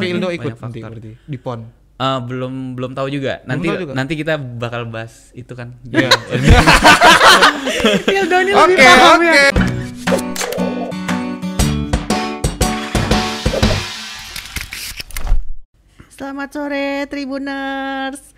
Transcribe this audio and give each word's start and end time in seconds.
Tapi 0.00 0.16
Ildo 0.16 0.32
ikut 0.32 0.56
nanti 0.56 0.80
berarti 0.80 1.12
di 1.28 1.36
PON. 1.36 1.60
Eh, 2.00 2.20
belum 2.24 2.72
belum 2.72 2.96
tahu 2.96 3.12
juga. 3.12 3.44
Nanti 3.44 3.68
tahu 3.68 3.84
juga? 3.84 3.92
nanti 3.92 4.16
kita 4.16 4.40
bakal 4.40 4.88
bahas 4.88 5.28
itu 5.36 5.52
kan. 5.52 5.76
Iya. 5.84 6.08
Ildo 8.24 8.36
ini 8.40 8.52
lebih 8.56 8.76
Oke, 8.80 8.86
paham 8.88 9.20
oke. 9.20 9.28
ya. 9.28 9.44
Selamat 16.08 16.48
sore 16.48 17.04
Tribuners. 17.04 18.32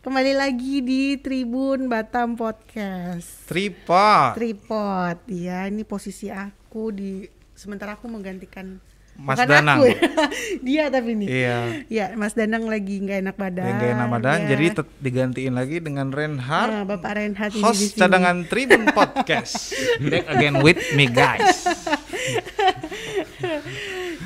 Kembali 0.00 0.32
lagi 0.32 0.80
di 0.80 1.20
Tribun 1.20 1.92
Batam 1.92 2.40
Podcast. 2.40 3.44
Tripod. 3.44 4.40
Tripod. 4.40 5.20
Ya, 5.28 5.68
ini 5.68 5.84
posisi 5.84 6.32
aku 6.32 6.88
di 6.88 7.28
sementara 7.52 8.00
aku 8.00 8.08
menggantikan 8.08 8.80
Mas 9.16 9.36
Bukan 9.36 9.48
Danang. 9.48 9.78
aku 9.78 9.86
ya. 9.88 9.98
Dia 10.66 10.84
tapi 10.86 11.10
nih. 11.14 11.28
Iya. 11.28 11.58
Ya, 11.88 12.04
Mas 12.12 12.32
Danang 12.32 12.64
lagi 12.64 13.00
nggak 13.00 13.18
enak 13.20 13.36
badan. 13.36 13.64
Yang 13.64 13.76
gak 13.78 13.90
enak 13.90 14.08
badan, 14.10 14.38
ya. 14.38 14.48
jadi 14.48 14.66
digantiin 14.98 15.54
lagi 15.54 15.76
dengan 15.78 16.06
Reinhard, 16.08 16.70
Nah, 16.70 16.84
Bapak 16.84 17.12
Reinhardt 17.14 17.52
ini 17.52 17.58
di 17.58 17.64
host 17.64 17.80
sini. 17.82 17.98
cadangan 17.98 18.36
Tribun 18.44 18.84
Podcast. 18.94 19.72
Back 20.00 20.28
again 20.28 20.60
with 20.60 20.78
me 20.92 21.06
guys. 21.06 21.64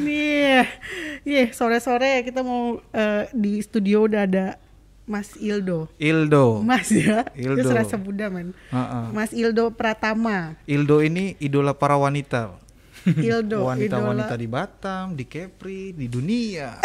Nih, 0.00 0.64
nih 1.22 1.52
sore-sore 1.52 2.24
kita 2.24 2.40
mau 2.40 2.80
eh, 2.90 3.28
di 3.30 3.60
studio 3.60 4.08
udah 4.08 4.24
ada 4.24 4.46
Mas 5.04 5.34
Ildo. 5.36 5.90
Ildo. 5.98 6.62
Mas 6.62 6.88
ya, 6.88 7.26
Ildo. 7.34 7.58
itu 7.58 7.66
serasa 7.66 7.98
Buddha 7.98 8.30
man. 8.30 8.54
Heeh. 8.70 9.04
Mas 9.10 9.30
Ildo 9.30 9.68
Pratama. 9.70 10.54
Ildo 10.64 11.02
ini 11.02 11.34
idola 11.36 11.74
para 11.74 11.98
wanita. 11.98 12.54
Ildo, 13.28 13.64
Wanita-wanita 13.64 14.34
idola. 14.34 14.40
di 14.40 14.46
Batam, 14.46 15.04
di 15.12 15.24
Kepri, 15.24 15.92
di 15.92 16.06
dunia. 16.06 16.78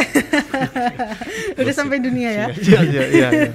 Udah 1.58 1.74
sampai 1.74 1.98
dunia 1.98 2.30
ya. 2.30 2.46
Iya, 2.66 2.80
iya, 2.82 3.04
iya. 3.08 3.28
iya. 3.32 3.52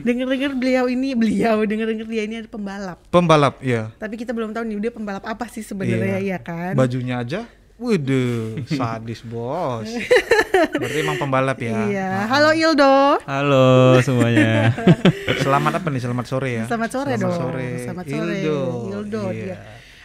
Dengar-dengar 0.00 0.52
beliau 0.52 0.84
ini, 0.86 1.14
beliau 1.14 1.62
dengar-dengar 1.62 2.06
dia 2.06 2.22
ini 2.24 2.34
ada 2.36 2.48
pembalap. 2.48 2.98
Pembalap, 3.08 3.60
ya. 3.60 3.92
Tapi 3.94 4.14
kita 4.16 4.30
belum 4.30 4.50
tahu 4.50 4.64
nih 4.64 4.76
dia 4.80 4.92
pembalap 4.92 5.22
apa 5.22 5.46
sih 5.46 5.60
sebenarnya 5.60 6.18
ya 6.18 6.38
kan? 6.38 6.74
Bajunya 6.74 7.18
aja, 7.18 7.46
waduh, 7.76 8.60
sadis 8.66 9.22
bos. 9.22 9.86
Berarti 10.72 10.98
emang 10.98 11.16
pembalap 11.16 11.58
ya. 11.58 11.76
Iya. 11.86 12.10
Halo 12.26 12.50
Ildo. 12.52 13.20
Halo 13.24 13.68
semuanya. 14.00 14.74
Selamat 15.38 15.78
apa 15.78 15.88
nih? 15.88 16.00
Selamat 16.00 16.26
sore 16.26 16.50
ya. 16.52 16.64
Selamat 16.66 16.90
sore 16.90 17.12
Selamat 17.14 17.24
dong. 17.24 17.38
sore. 17.38 17.68
Selamat 17.80 18.04
sore. 18.04 18.36
Ildo. 18.36 18.58
Ildo 18.90 19.22
Iya. 19.30 19.44
dia. 19.46 19.58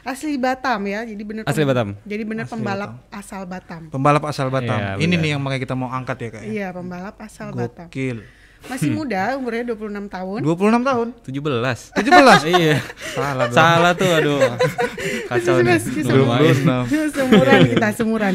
Asli 0.05 0.37
Batam 0.37 0.85
ya. 0.85 1.01
Jadi 1.01 1.23
bener 1.25 1.41
Asli 1.43 1.65
Batam. 1.65 1.97
Jadi 2.05 2.23
bener 2.23 2.45
Asli 2.45 2.53
pembalap 2.53 2.91
asal 3.09 3.41
Batam. 3.43 3.89
Pembalap 3.89 4.23
asal 4.29 4.47
Batam. 4.47 4.77
Iya, 4.77 4.91
Ini 4.95 5.05
benar. 5.09 5.19
nih 5.19 5.29
yang 5.33 5.41
makanya 5.41 5.61
kita 5.65 5.75
mau 5.75 5.89
angkat 5.89 6.17
ya 6.19 6.29
kak. 6.29 6.41
ya? 6.41 6.45
Iya, 6.45 6.67
pembalap 6.69 7.15
asal 7.17 7.49
Batam. 7.49 7.89
Gokil. 7.89 8.21
Masih 8.65 8.89
muda, 8.97 9.33
umurnya 9.33 9.73
26 9.73 10.05
tahun. 10.05 10.39
26 10.45 10.85
tahun. 10.85 11.07
17. 11.25 12.05
17. 12.05 12.53
iya. 12.53 12.75
Salah 13.17 13.45
dong. 13.49 13.57
Salah 13.57 13.91
tuh 13.97 14.11
aduh. 14.13 14.41
Kacau 15.33 15.55
nih. 15.59 15.81
Sebelas, 15.81 16.13
Lumayan. 16.13 16.57
26. 16.85 17.17
semuran 17.17 17.59
kita 17.73 17.87
semuran. 17.97 18.33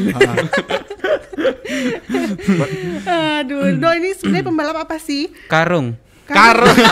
Ah, 3.07 3.41
Aduh, 3.41 3.79
Do 3.79 3.89
ini 3.91 4.11
sebenarnya 4.13 4.45
pembalap 4.45 4.77
apa 4.77 4.99
sih? 4.99 5.31
Karung. 5.47 5.95
Karung. 6.31 6.77
iya, 6.81 6.91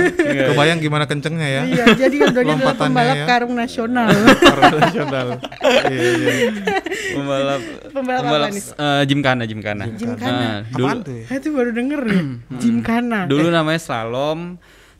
Kebayang 0.51 0.79
gimana 0.79 1.05
kencengnya 1.05 1.47
ya. 1.47 1.61
Iya, 1.63 1.85
jadi 1.97 2.15
ini 2.17 2.27
adalah 2.33 2.75
pembalap 2.75 3.15
ya. 3.15 3.25
karung 3.25 3.53
nasional. 3.53 4.09
Karung 4.49 4.79
nasional. 4.79 5.27
Iya, 5.87 6.01
iya. 6.17 6.29
Pembalap 7.11 7.61
Pembalap 7.91 8.23
apa 8.23 8.47
nih? 8.49 8.63
eh, 8.63 9.03
Gymkhana, 9.05 9.43
Gymkhana. 9.45 9.83
Gymkhana. 9.91 10.41
Eh, 10.41 10.57
dulu 10.73 10.87
Apaan 10.87 10.99
tuh 11.01 11.13
ya? 11.15 11.25
Tuh 11.37 11.51
baru 11.51 11.71
denger 11.71 12.01
nih, 12.03 12.21
Gymkhana. 12.57 13.19
dulu 13.27 13.47
namanya 13.49 13.79
slalom, 13.79 14.39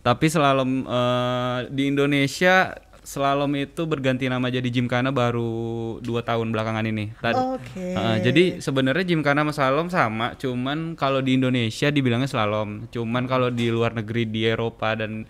tapi 0.02 0.26
slalom 0.28 0.84
eh, 0.84 1.58
di 1.70 1.84
Indonesia 1.88 2.76
slalom 3.12 3.52
itu 3.60 3.84
berganti 3.84 4.32
nama 4.32 4.48
jadi 4.48 4.64
Gymkhana 4.72 5.12
baru 5.12 6.00
dua 6.00 6.24
tahun 6.24 6.56
belakangan 6.56 6.88
ini. 6.88 7.12
Tad- 7.20 7.60
Oke. 7.60 7.92
Eh, 7.92 8.18
jadi 8.24 8.44
sebenarnya 8.64 9.04
Gymkhana 9.04 9.44
sama 9.44 9.52
slalom 9.52 9.88
sama, 9.92 10.28
cuman 10.40 10.96
kalau 10.96 11.20
di 11.20 11.36
Indonesia 11.36 11.92
dibilangnya 11.92 12.32
slalom, 12.32 12.88
cuman 12.88 13.28
kalau 13.28 13.52
di 13.52 13.68
luar 13.68 13.92
negeri 13.92 14.32
di 14.32 14.48
Eropa 14.48 14.96
dan 14.96 15.28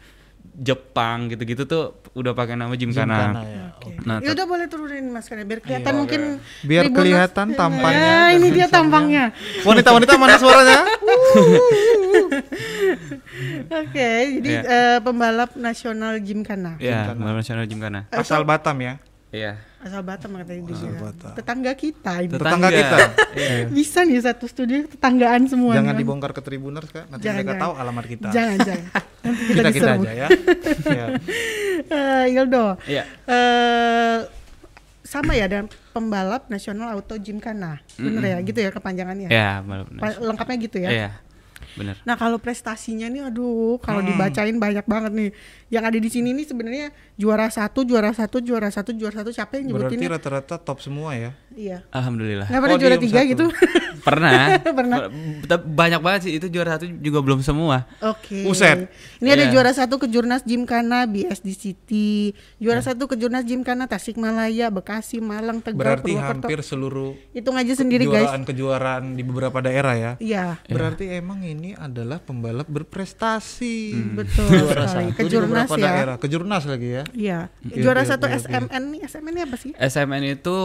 Jepang 0.53 1.25
gitu-gitu 1.27 1.63
tuh 1.65 1.83
udah 2.11 2.31
pakai 2.31 2.53
nama 2.53 2.75
Gymkhana. 2.75 3.17
Gymkhana 3.31 3.41
ya. 3.43 3.65
Oke. 3.81 3.91
Nah, 4.03 4.17
ya 4.19 4.29
udah 4.31 4.45
boleh 4.45 4.65
turunin 4.67 5.05
maskernya 5.09 5.41
biar 5.43 5.59
kelihatan 5.59 5.93
mungkin 5.95 6.21
Biar 6.61 6.85
kelihatan 6.87 7.47
tampangnya 7.55 7.97
Ya, 7.97 8.19
dan 8.27 8.37
ini 8.37 8.47
dia 8.51 8.67
tampangnya. 8.67 9.25
Wanita-wanita 9.63 10.13
mana 10.15 10.35
suaranya? 10.37 10.79
Oke, 13.71 14.09
jadi 14.37 14.51
Ya. 14.51 14.61
eh, 14.61 14.97
pembalap 14.99 15.55
nasional 15.55 16.19
Gymkhana. 16.19 16.75
Ya, 16.77 17.09
pembalap 17.09 17.41
nasional 17.41 17.65
Gymkhana. 17.65 18.05
Asal 18.11 18.43
Batam 18.43 18.77
ya. 18.77 18.99
Iya. 19.31 19.55
Asal 19.79 20.03
Batam 20.03 20.35
katanya 20.35 20.61
dia. 20.61 20.75
bilang. 20.75 20.95
Batam. 21.01 21.31
Tetangga 21.33 21.71
kita 21.73 22.13
ini. 22.19 22.31
Tetangga 22.31 22.67
kita. 22.69 22.97
Iya. 23.31 23.65
Bisa 23.71 23.99
nih 24.03 24.19
satu 24.19 24.43
studio 24.45 24.83
tetanggaan 24.85 25.47
semua. 25.47 25.71
Jangan 25.71 25.95
dibongkar 25.95 26.31
ke 26.31 26.41
Tribuners 26.41 26.91
kak. 26.91 27.07
Nanti 27.07 27.23
Jangan, 27.23 27.39
mereka 27.39 27.47
jangan. 27.49 27.63
tahu 27.63 27.73
alamat 27.79 28.05
kita. 28.05 28.27
Jangan, 28.29 28.57
jangan. 28.59 28.85
Nanti 29.23 29.41
kita, 29.41 29.55
Kita 29.55 29.69
kita 29.71 29.91
aja 29.93 30.11
ya. 30.11 30.27
ya. 30.99 31.05
Eh, 31.87 32.35
Ildo. 32.35 32.65
Iya. 32.83 33.03
eh, 33.25 34.19
sama 35.01 35.31
ya 35.33 35.43
dan 35.45 35.67
pembalap 35.91 36.47
nasional 36.47 36.91
auto 36.91 37.15
Gymkhana. 37.15 37.79
Bener 37.95 38.23
ya 38.25 38.37
gitu 38.41 38.59
ya 38.59 38.69
kepanjangannya. 38.69 39.27
Ya, 39.27 39.59
pembalap 39.59 39.87
Pa- 39.89 39.95
nasional. 40.07 40.27
Lengkapnya 40.27 40.57
gitu 40.61 40.77
ya. 40.77 40.89
Iya. 40.89 41.09
Bener. 41.73 41.95
Nah 42.01 42.15
kalau 42.15 42.35
prestasinya 42.35 43.07
nih, 43.07 43.27
aduh, 43.27 43.77
kalau 43.77 43.99
Hmm. 43.99 44.09
dibacain 44.09 44.53
banyak 44.53 44.83
banget 44.83 45.11
nih. 45.11 45.29
Yang 45.67 45.83
ada 45.85 45.97
di 45.97 46.09
sini 46.09 46.29
nih 46.31 46.45
sebenarnya 46.45 46.85
juara 47.15 47.47
satu, 47.47 47.81
juara 47.81 48.11
satu, 48.11 48.39
juara 48.39 48.67
satu, 48.67 48.91
juara 48.91 49.15
satu. 49.17 49.29
Siapa 49.29 49.55
yang 49.55 49.71
Berarti 49.71 49.95
nyebutinnya? 49.95 50.09
rata-rata 50.11 50.55
top 50.57 50.79
semua 50.79 51.13
ya. 51.13 51.31
Iya. 51.51 51.83
Alhamdulillah. 51.89 52.47
Nggak 52.47 52.61
pernah 52.61 52.75
Podium 52.75 52.89
juara 52.89 52.97
tiga 52.99 53.19
satu. 53.19 53.29
gitu? 53.29 53.45
Pernah. 54.01 54.57
Pernah. 54.57 54.97
Banyak 55.61 56.01
banget 56.01 56.19
sih 56.23 56.33
itu 56.33 56.47
juara 56.47 56.73
satu 56.73 56.89
juga 56.97 57.21
belum 57.21 57.39
semua. 57.39 57.85
Oke. 58.01 58.41
Buset. 58.43 58.89
Ini 59.17 59.29
ada 59.29 59.45
Iya. 59.45 59.51
juara 59.51 59.71
satu 59.71 59.95
kejurnas 59.97 60.41
Gymkhana 60.41 61.05
BSD 61.05 61.47
City, 61.51 62.33
juara 62.57 62.81
satu 62.81 63.05
kejurnas 63.05 63.43
Gymkhana 63.43 63.85
Tasikmalaya, 63.85 64.67
Bekasi, 64.67 65.19
Malang, 65.19 65.59
Tegal, 65.59 65.77
Berarti 65.77 66.11
Purwokerto. 66.11 66.25
hampir 66.41 66.59
seluruh 66.61 67.11
Hitung 67.29 67.53
aja 67.53 67.73
sendiri 67.73 68.03
guys. 68.03 68.25
kejuaraan-kejuaraan 68.25 69.03
di 69.11 69.21
beberapa 69.21 69.57
daerah 69.59 69.93
ya. 69.93 70.11
Iya, 70.17 70.45
Berarti 70.65 71.05
emang 71.11 71.41
ini 71.41 71.75
adalah 71.75 72.17
pembalap 72.17 72.65
berprestasi. 72.65 73.93
betul 74.13 74.49
Juara 74.49 74.87
satu 74.87 75.05
di 75.05 75.13
Kejurnas 75.15 75.67
beberapa 75.67 75.75
ya. 75.77 75.85
daerah. 75.87 76.15
Kejurnas 76.17 76.63
lagi 76.65 76.89
ya. 76.91 77.03
Iya. 77.11 77.39
Oke, 77.61 77.77
juara 77.77 78.01
oke, 78.01 78.09
satu. 78.09 78.25
SMN 78.25 78.83
nih, 78.89 79.01
SMN 79.03 79.31
ini 79.31 79.41
apa 79.43 79.55
sih? 79.55 79.71
SMN 79.75 80.23
itu 80.31 80.57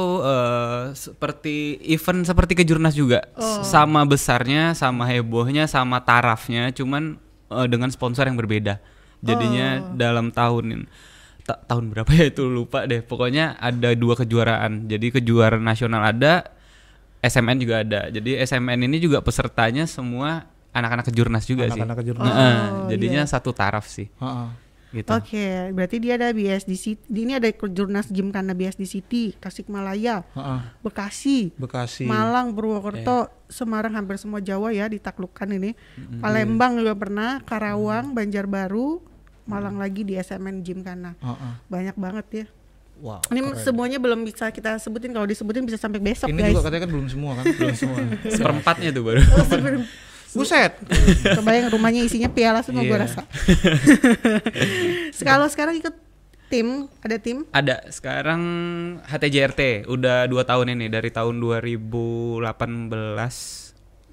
seperti 0.92 1.56
event 1.84 2.22
seperti 2.22 2.52
kejurnas 2.54 2.92
juga. 2.92 3.24
Oh. 3.34 3.62
Sama 3.62 4.04
besarnya, 4.04 4.72
sama 4.72 5.06
hebohnya, 5.06 5.64
sama 5.66 6.00
tarafnya, 6.00 6.70
cuman 6.70 7.16
eh, 7.46 7.66
dengan 7.66 7.88
sponsor 7.88 8.26
yang 8.26 8.34
berbeda. 8.34 8.78
Jadinya 9.20 9.80
Oh. 9.80 9.94
dalam 9.94 10.28
tahun 10.28 10.86
ta- 11.42 11.62
tahun 11.62 11.90
berapa 11.90 12.10
ya 12.10 12.26
itu 12.28 12.44
lupa 12.44 12.84
deh. 12.84 13.00
Pokoknya 13.00 13.54
ada 13.56 13.94
dua 13.94 14.14
kejuaraan. 14.14 14.86
Jadi 14.86 15.14
kejuaraan 15.14 15.62
nasional 15.62 16.02
ada, 16.04 16.50
SMN 17.20 17.56
juga 17.58 17.80
ada. 17.80 18.06
Jadi 18.08 18.36
SMN 18.36 18.82
ini 18.82 18.98
juga 18.98 19.18
pesertanya 19.18 19.86
semua 19.86 20.46
anak-anak 20.70 21.08
kejurnas 21.08 21.44
juga 21.44 21.64
Anak-anak 21.66 21.96
sih. 21.96 22.00
kejurnas. 22.04 22.26
Heeh, 22.28 22.54
Oh, 22.60 22.88
jadinya 22.92 23.22
iya. 23.24 23.30
satu 23.30 23.50
taraf 23.50 23.88
sih. 23.88 24.06
Heeh. 24.12 24.48
Gitu. 24.94 25.10
Oke, 25.10 25.74
berarti 25.74 25.96
dia 25.98 26.14
ada 26.14 26.30
BSD 26.30 26.72
City. 26.78 27.02
Ini 27.10 27.42
ada 27.42 27.50
kejurnas 27.50 28.06
Gymkhana 28.08 28.54
BSD 28.54 28.86
City, 28.86 29.34
Tasikmalaya, 29.34 30.22
Heeh. 30.32 30.60
Bekasi, 30.80 31.50
Bekasi. 31.58 32.06
Malang, 32.06 32.54
Purwokerto, 32.54 33.28
Semarang 33.50 33.94
hampir 33.94 34.18
semua 34.18 34.38
Jawa 34.38 34.70
ya 34.70 34.86
ditaklukkan 34.86 35.46
ini. 35.54 35.74
Palembang 36.22 36.78
juga 36.78 36.94
pernah, 36.94 37.42
Karawang, 37.42 38.14
Banjarbaru, 38.14 39.02
Malang 39.46 39.78
lagi 39.78 40.02
di 40.02 40.18
SMN 40.18 40.62
Gymkhana. 40.66 41.14
Heeh. 41.22 41.52
Banyak 41.70 41.96
banget 41.98 42.26
ya. 42.34 42.46
Wow. 42.96 43.20
Ini 43.28 43.40
keren. 43.44 43.60
semuanya 43.60 43.98
belum 44.00 44.24
bisa 44.24 44.48
kita 44.48 44.80
sebutin 44.80 45.12
kalau 45.12 45.28
disebutin 45.28 45.68
bisa 45.68 45.76
sampai 45.76 46.00
besok 46.00 46.32
Ini 46.32 46.48
guys. 46.48 46.52
juga 46.56 46.62
katanya 46.64 46.82
kan 46.88 46.90
belum 46.96 47.08
semua 47.12 47.32
kan? 47.36 47.44
belum 47.44 47.76
semua. 47.76 47.98
Seperempatnya 48.40 48.88
tuh 48.90 49.02
baru. 49.04 49.20
Oh, 49.20 49.46
Buset. 50.36 50.72
kebayang 51.40 51.72
rumahnya 51.72 52.04
isinya 52.04 52.28
piala 52.28 52.60
semua 52.60 52.84
gue 52.84 52.92
Iya. 52.92 53.04
rasa. 53.08 53.22
Kalau 55.28 55.48
sekarang 55.48 55.80
ikut 55.80 55.94
tim, 56.46 56.86
ada 57.02 57.16
tim? 57.18 57.42
Ada 57.50 57.90
sekarang 57.90 58.40
HTJRT 59.02 59.90
udah 59.90 60.30
dua 60.30 60.46
tahun 60.46 60.78
ini 60.78 60.86
dari 60.86 61.10
tahun 61.10 61.42
2018 61.42 62.46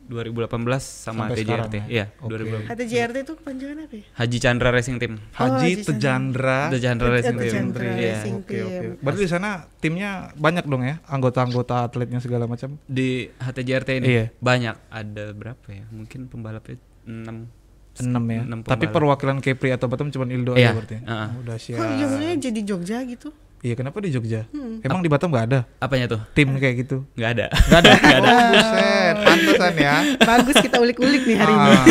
2018 0.04 0.52
sama 0.84 1.32
Sampai 1.32 1.36
TJRT. 1.40 1.76
ya? 1.76 1.86
Iya, 1.88 2.06
Oke. 2.20 2.36
2018. 2.36 2.70
HTJRT 2.70 3.18
itu 3.20 3.34
kepanjangan 3.40 3.78
apa 3.80 3.96
ya? 3.96 4.04
Haji 4.14 4.38
Chandra 4.38 4.70
Racing 4.70 4.98
Team. 5.00 5.14
Oh, 5.16 5.24
Haji 5.34 5.54
Haji 5.54 5.72
Tejandra. 5.82 6.60
Tejandra 6.70 7.08
Racing 7.10 7.38
Team. 7.40 7.54
Iya. 7.80 8.16
Oke 8.36 8.58
oke. 8.60 8.86
Berarti 9.00 9.22
di 9.22 9.30
sana 9.30 9.50
timnya 9.78 10.10
banyak 10.36 10.66
dong 10.66 10.84
ya, 10.84 11.00
anggota-anggota 11.06 11.88
atletnya 11.88 12.20
segala 12.20 12.46
macam. 12.46 12.76
Di 12.84 13.32
HTJRT 13.34 13.90
ini 13.98 14.08
Iya. 14.08 14.26
banyak 14.38 14.76
ada 14.88 15.26
berapa 15.32 15.68
ya? 15.68 15.88
Mungkin 15.90 16.28
pembalapnya 16.28 16.76
6 17.04 17.48
Enam 17.94 18.26
ya. 18.26 18.42
Enam 18.42 18.60
Tapi 18.66 18.90
pembalap. 18.90 18.94
perwakilan 19.22 19.38
Kepri 19.38 19.70
atau 19.70 19.86
Batam 19.86 20.10
cuma 20.10 20.26
Ildo 20.26 20.58
Iya, 20.58 20.74
aja 20.74 20.78
berarti. 20.82 20.98
heeh. 20.98 21.28
Oh, 21.30 21.42
Udah 21.46 21.58
siap. 21.62 21.78
Kok 21.78 22.42
jadi 22.42 22.60
Jogja 22.66 22.98
gitu? 23.06 23.30
Iya, 23.64 23.80
kenapa 23.80 24.04
di 24.04 24.12
Jogja? 24.12 24.44
Hmm. 24.52 24.84
Emang 24.84 25.00
di 25.00 25.08
Batam 25.08 25.32
nggak 25.32 25.46
ada 25.48 25.60
Apanya 25.80 26.12
tuh? 26.12 26.20
tim 26.36 26.52
kayak 26.52 26.84
gitu? 26.84 27.08
Nggak 27.16 27.32
ada. 27.32 27.46
Nggak 27.48 27.80
ada. 27.80 27.92
Nggak 28.04 28.20
ada. 28.20 28.28
Oh, 28.28 28.44
buset, 28.52 29.16
pantesan 29.24 29.74
ya. 29.80 29.96
Bagus 30.20 30.56
kita 30.60 30.78
ulik-ulik 30.78 31.24
nih 31.24 31.38
hari 31.40 31.54
ini. 31.54 31.70
Ah, 31.72 31.86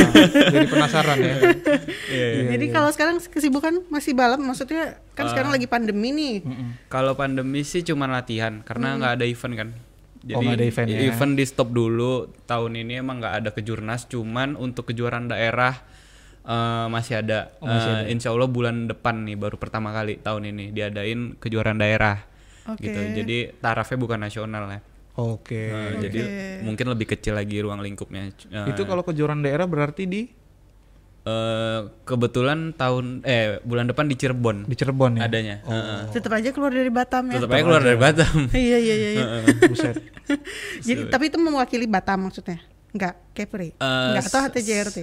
jadi 0.53 0.67
penasaran 0.69 1.17
ya. 1.17 1.35
Iya, 2.13 2.27
iya. 2.29 2.43
Jadi 2.53 2.65
kalau 2.69 2.93
sekarang 2.93 3.17
kesibukan 3.25 3.89
masih 3.89 4.13
balap, 4.13 4.37
maksudnya 4.37 5.01
kan 5.17 5.33
sekarang 5.33 5.49
lagi 5.49 5.65
pandemi 5.65 6.13
nih. 6.13 6.35
Kalau 6.87 7.17
pandemi 7.17 7.65
sih 7.65 7.81
cuma 7.81 8.05
latihan 8.05 8.61
karena 8.61 9.01
nggak 9.01 9.13
ada 9.17 9.25
event 9.25 9.55
kan. 9.57 9.69
Jadi 10.23 10.37
Oh, 10.39 10.45
ada 10.45 10.63
event 10.63 10.87
ya. 11.33 11.35
di 11.35 11.45
stop 11.49 11.73
dulu 11.73 12.31
tahun 12.45 12.79
ini 12.79 13.01
emang 13.01 13.19
nggak 13.19 13.35
ada 13.43 13.51
kejurnas, 13.51 14.07
cuman 14.07 14.55
untuk 14.55 14.93
kejuaraan 14.93 15.27
daerah 15.27 15.83
eh, 16.45 16.87
masih 16.89 17.15
ada. 17.19 17.55
Oh, 17.59 17.67
masih 17.67 17.89
Eh, 17.89 17.97
ada. 17.99 18.09
Insya 18.09 18.29
Allah 18.31 18.47
bulan 18.47 18.87
depan 18.87 19.23
nih 19.23 19.35
baru 19.35 19.57
pertama 19.57 19.91
kali 19.91 20.19
tahun 20.19 20.51
ini 20.51 20.65
diadain 20.71 21.37
kejuaraan 21.37 21.79
daerah. 21.79 22.25
Oke. 22.65 22.87
Gitu. 22.87 22.99
Jadi 23.19 23.37
tarafnya 23.59 23.99
bukan 23.99 24.19
nasional 24.21 24.65
ya. 24.69 24.81
Oke. 25.13 25.69
Eh, 25.69 25.91
Jadi 26.01 26.21
mungkin 26.63 26.89
lebih 26.89 27.05
kecil 27.07 27.35
lagi 27.35 27.59
ruang 27.59 27.79
lingkupnya. 27.79 28.33
Itu 28.65 28.83
kalau 28.83 29.03
kejuaraan 29.03 29.43
daerah 29.43 29.67
berarti 29.67 30.07
di 30.07 30.23
eh, 31.23 31.81
kebetulan 32.03 32.73
tahun 32.73 33.23
eh 33.23 33.63
bulan 33.63 33.87
depan 33.87 34.07
di 34.07 34.17
Cirebon 34.17 34.67
di 34.67 34.75
Cirebon 34.75 35.21
ya. 35.21 35.29
adanya. 35.29 35.57
Heeh. 35.63 36.01
Tetap 36.11 36.33
aja 36.33 36.51
keluar 36.51 36.73
dari 36.73 36.91
Batam 36.91 37.31
ya. 37.31 37.39
Tetap 37.39 37.51
aja 37.51 37.63
keluar 37.63 37.83
dari 37.83 37.99
Batam. 37.99 38.35
Iya 38.51 38.79
iya 38.79 38.95
iya. 38.97 39.11
iya. 39.13 39.25
Buset. 39.71 39.97
Jadi 40.83 41.07
tapi 41.07 41.31
itu 41.31 41.39
mewakili 41.39 41.87
Batam 41.87 42.27
maksudnya? 42.27 42.59
Enggak, 42.91 43.15
Kepri. 43.33 43.73
Eh, 43.73 44.07
Enggak 44.13 44.25
atau 44.29 44.41
HTJRT. 44.43 44.99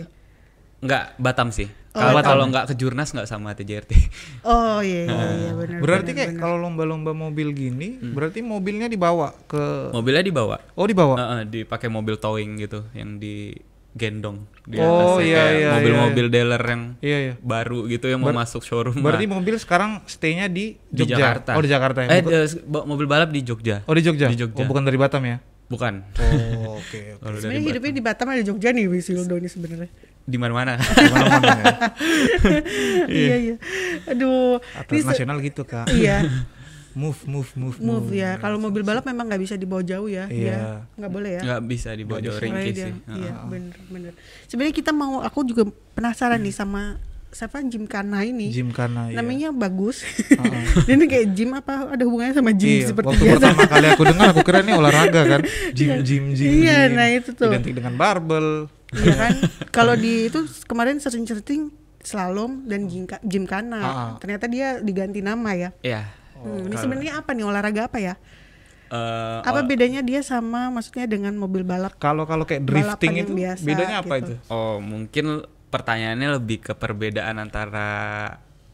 Enggak, 0.80 1.14
Batam 1.16 1.50
sih. 1.50 1.68
Oh, 1.90 2.00
Kalau 2.00 2.14
Batam. 2.16 2.30
kalau 2.30 2.44
enggak 2.46 2.66
ke 2.66 2.74
Jurnas 2.74 3.10
enggak 3.10 3.28
sama 3.28 3.52
TJRT. 3.52 3.92
Oh 4.42 4.80
iya 4.80 5.04
iya, 5.04 5.26
iya 5.36 5.52
benar. 5.52 5.80
Berarti 5.80 6.10
benar, 6.10 6.20
kayak 6.24 6.34
kalau 6.38 6.58
lomba-lomba 6.58 7.12
mobil 7.12 7.52
gini, 7.52 8.00
berarti 8.00 8.40
mobilnya 8.40 8.86
dibawa 8.86 9.36
ke 9.44 9.92
Mobilnya 9.92 10.22
dibawa. 10.22 10.56
Oh, 10.74 10.86
dibawa. 10.86 11.16
Heeh, 11.18 11.42
dipakai 11.46 11.88
mobil 11.88 12.16
towing 12.16 12.56
gitu 12.58 12.88
yang 12.94 13.20
digendong 13.20 14.48
di 14.64 14.78
Oh, 14.78 15.18
atasnya, 15.18 15.26
iya, 15.26 15.38
kayak 15.42 15.54
iya, 15.56 15.70
mobil-mobil 15.74 16.26
dealer 16.30 16.64
yang 16.64 16.82
Iya, 17.00 17.18
iya. 17.20 17.34
baru 17.38 17.84
gitu 17.86 18.06
yang 18.06 18.22
mau 18.22 18.32
masuk 18.32 18.62
showroom. 18.62 18.96
Berarti 18.96 19.26
Nah, 19.26 19.34
mobil 19.36 19.56
sekarang 19.58 20.00
stay-nya 20.06 20.48
di 20.48 20.78
di 20.86 21.04
Jogja. 21.04 21.18
Jakarta. 21.18 21.52
Oh, 21.54 21.62
di 21.62 21.70
Jakarta 21.70 22.00
ya. 22.00 22.08
Eh, 22.10 22.22
Bukan- 22.22 22.38
eh, 22.40 22.86
mobil 22.88 23.06
balap 23.06 23.30
di 23.30 23.42
Jogja. 23.42 23.84
oh, 23.84 23.92
di 23.92 24.02
Jogja. 24.02 24.30
di 24.30 24.38
Jogja. 24.38 24.62
Oh, 24.62 24.66
bukan 24.66 24.86
dari 24.86 24.96
Batam 24.96 25.26
ya. 25.26 25.42
Bukan. 25.68 26.02
Oh, 26.18 26.78
oke. 26.78 26.82
oke. 26.82 27.00
Kalau 27.20 27.30
dari 27.30 27.42
Sebenarnya 27.44 27.66
hidupnya 27.68 27.92
di 27.92 28.02
Batam 28.02 28.26
ada 28.30 28.42
Jogja 28.42 28.70
nih 28.72 28.86
Wisildo 28.88 29.36
ini 29.36 29.46
sebenarnya. 29.46 29.90
di 30.34 30.38
mana-mana. 30.38 30.78
Ya. 30.78 30.84
iya 33.28 33.36
iya. 33.36 33.56
Aduh. 34.10 34.62
Atlet 34.78 35.06
nasional 35.06 35.38
gitu, 35.42 35.66
Kak. 35.66 35.90
Iya, 35.90 36.24
Move, 36.98 37.22
move, 37.30 37.52
move, 37.54 37.78
move 37.80 38.10
ya. 38.18 38.42
Kalau 38.42 38.58
mobil 38.58 38.82
balap 38.82 39.06
memang 39.06 39.30
nggak 39.30 39.42
bisa 39.46 39.56
dibawa 39.56 39.86
jauh 39.86 40.10
ya. 40.10 40.26
Iya. 40.26 40.50
Ya, 40.52 40.70
nggak 40.98 41.12
boleh 41.14 41.32
ya. 41.38 41.42
Nggak 41.46 41.62
bisa 41.70 41.90
dibawa 41.94 42.20
jauh 42.20 42.40
ringkis 42.42 42.76
sih. 42.76 42.94
Iya, 43.14 43.34
bener 43.46 43.78
bener. 43.88 44.14
Sebenarnya 44.50 44.74
kita 44.74 44.92
mau, 44.92 45.22
aku 45.22 45.46
juga 45.46 45.70
penasaran 45.94 46.42
nih 46.42 46.52
sama 46.52 46.98
siapa 47.30 47.62
Jim 47.62 47.86
Kana 47.86 48.26
ini. 48.26 48.50
Gymkhana 48.50 49.14
ya. 49.14 49.22
Namanya 49.22 49.54
bagus. 49.54 50.02
Dan 50.90 50.98
ini 50.98 51.06
kayak 51.06 51.28
gym 51.38 51.54
apa 51.54 51.94
ada 51.94 52.04
hubungannya 52.10 52.34
sama 52.34 52.52
gym 52.58 52.82
Iya, 52.82 52.88
seperti 52.90 53.08
waktu 53.14 53.24
biasa. 53.26 53.38
pertama 53.38 53.64
kali 53.70 53.88
aku 53.94 54.04
dengar 54.10 54.28
aku 54.34 54.42
kira 54.42 54.60
ini 54.66 54.72
olahraga 54.74 55.22
kan. 55.30 55.42
Gym, 55.78 55.92
gym, 56.02 56.24
gym. 56.34 56.50
Iya, 56.66 56.90
gym. 56.90 56.98
nah 56.98 57.08
itu 57.14 57.30
tuh. 57.38 57.54
Identik 57.54 57.74
dengan 57.78 57.94
barbel. 57.96 58.66
Iya 58.92 59.16
kan? 59.16 59.34
Kalau 59.70 59.94
di 59.94 60.28
itu 60.28 60.40
kemarin 60.66 60.98
sering-sering 60.98 61.70
slalom 62.00 62.66
dan 62.66 62.88
gymka- 62.88 63.22
gymkhana. 63.22 63.78
Ah, 63.78 63.88
ah. 63.88 64.12
Ternyata 64.18 64.48
dia 64.48 64.80
diganti 64.80 65.20
nama 65.20 65.52
ya. 65.54 65.70
Iya. 65.82 66.10
Hmm, 66.40 66.66
ini 66.66 66.76
sebenarnya 66.76 67.20
apa 67.20 67.36
nih 67.36 67.44
olahraga 67.44 67.92
apa 67.92 68.00
ya? 68.00 68.16
Eh, 68.90 69.40
Apa 69.46 69.62
bedanya 69.62 70.02
dia 70.02 70.26
sama 70.26 70.74
maksudnya 70.74 71.06
dengan 71.06 71.38
mobil 71.38 71.62
balap? 71.62 71.94
Kalau 72.02 72.26
kalau 72.26 72.42
kayak 72.42 72.66
drifting 72.66 73.22
itu 73.22 73.34
biasa 73.38 73.62
bedanya 73.62 74.02
apa 74.02 74.16
gitu. 74.18 74.34
itu? 74.34 74.50
Oh, 74.50 74.82
mungkin 74.82 75.46
pertanyaannya 75.70 76.42
lebih 76.42 76.66
ke 76.66 76.74
perbedaan 76.74 77.38
antara 77.38 77.90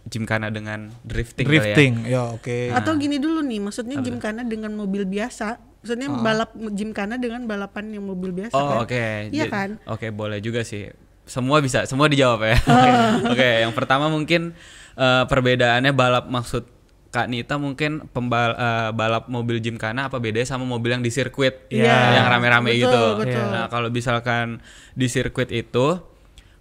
gymkhana 0.05 0.53
dengan 0.53 0.93
drifting, 1.03 1.43
kali 1.43 1.57
ya. 1.57 1.61
Drifting. 1.65 1.93
Ya, 2.07 2.23
oke. 2.31 2.71
Atau 2.71 2.95
gini 2.95 3.17
dulu 3.17 3.41
nih, 3.41 3.59
maksudnya 3.59 3.97
gymkhana 3.99 4.45
dengan 4.45 4.71
mobil 4.71 5.03
biasa. 5.03 5.59
Maksudnya 5.85 6.09
balap 6.09 6.49
gymkhana 6.73 7.15
dengan 7.15 7.45
balapan 7.45 7.93
yang 7.93 8.01
mobil 8.03 8.33
biasa 8.33 8.51
Oh, 8.51 8.65
kan? 8.65 8.77
oke. 8.81 9.05
Iya 9.29 9.45
Jadi- 9.45 9.53
kan? 9.53 9.69
Oke, 9.85 10.09
boleh 10.09 10.41
juga 10.41 10.65
sih. 10.65 10.89
Semua 11.23 11.61
bisa, 11.61 11.85
semua 11.85 12.09
dijawab 12.09 12.41
ya. 12.43 12.57
Oh. 12.65 13.31
Oke, 13.31 13.61
yang 13.61 13.69
pertama 13.69 14.09
mungkin 14.09 14.57
eh, 14.95 15.23
perbedaannya 15.23 15.93
balap 15.93 16.25
maksud 16.25 16.65
Kak 17.07 17.29
Nita 17.29 17.55
mungkin 17.55 18.09
pembal 18.09 18.49
eh, 18.51 18.89
balap 18.91 19.29
mobil 19.29 19.57
gymkhana 19.57 20.09
apa 20.09 20.17
bedanya 20.17 20.45
sama 20.47 20.65
mobil 20.65 20.89
yang 20.91 20.99
di 20.99 21.09
sirkuit 21.09 21.69
Iya. 21.69 22.17
yang 22.17 22.25
rame-rame 22.27 22.73
Betul, 22.73 22.81
gitu. 22.81 23.03
betul. 23.21 23.45
Nah, 23.47 23.69
kalau 23.69 23.87
misalkan 23.87 24.57
di 24.91 25.05
sirkuit 25.05 25.47
itu 25.47 26.01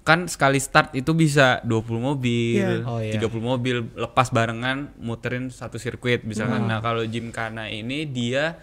kan 0.00 0.28
sekali 0.28 0.60
start 0.60 0.92
itu 0.92 1.10
bisa 1.10 1.64
20 1.64 1.96
mobil, 1.98 2.60
Iya. 2.60 2.84
Oh, 2.84 3.00
iya. 3.00 3.16
30 3.16 3.40
mobil 3.40 3.88
lepas 3.90 4.28
barengan 4.28 4.92
muterin 4.96 5.48
satu 5.48 5.74
sirkuit 5.74 6.22
misalkan. 6.22 6.64
Nah, 6.64 6.78
kalau 6.78 7.00
gymkhana 7.02 7.66
ini 7.66 8.04
dia 8.04 8.60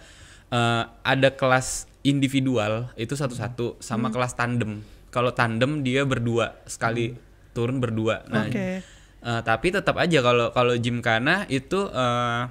eh, 0.52 0.82
ada 1.02 1.28
kelas 1.32 1.88
individual 2.02 2.92
itu 2.94 3.12
satu-satu 3.12 3.78
sama 3.78 4.06
Hmm. 4.06 4.14
kelas 4.14 4.32
tandem. 4.32 4.72
Kalau 5.08 5.30
tandem 5.30 5.80
dia 5.80 6.04
berdua 6.04 6.60
sekali 6.64 7.16
turun 7.50 7.78
berdua. 7.78 8.24
Nah, 8.26 8.44
Hmm. 8.44 8.52
Oke. 8.52 8.68
eh, 9.22 9.40
tapi 9.42 9.66
tetap 9.70 9.96
aja 9.96 10.18
kalau 10.20 10.50
kalau 10.50 10.74
gymkhana 10.74 11.46
itu 11.48 11.78
eh, 11.86 12.42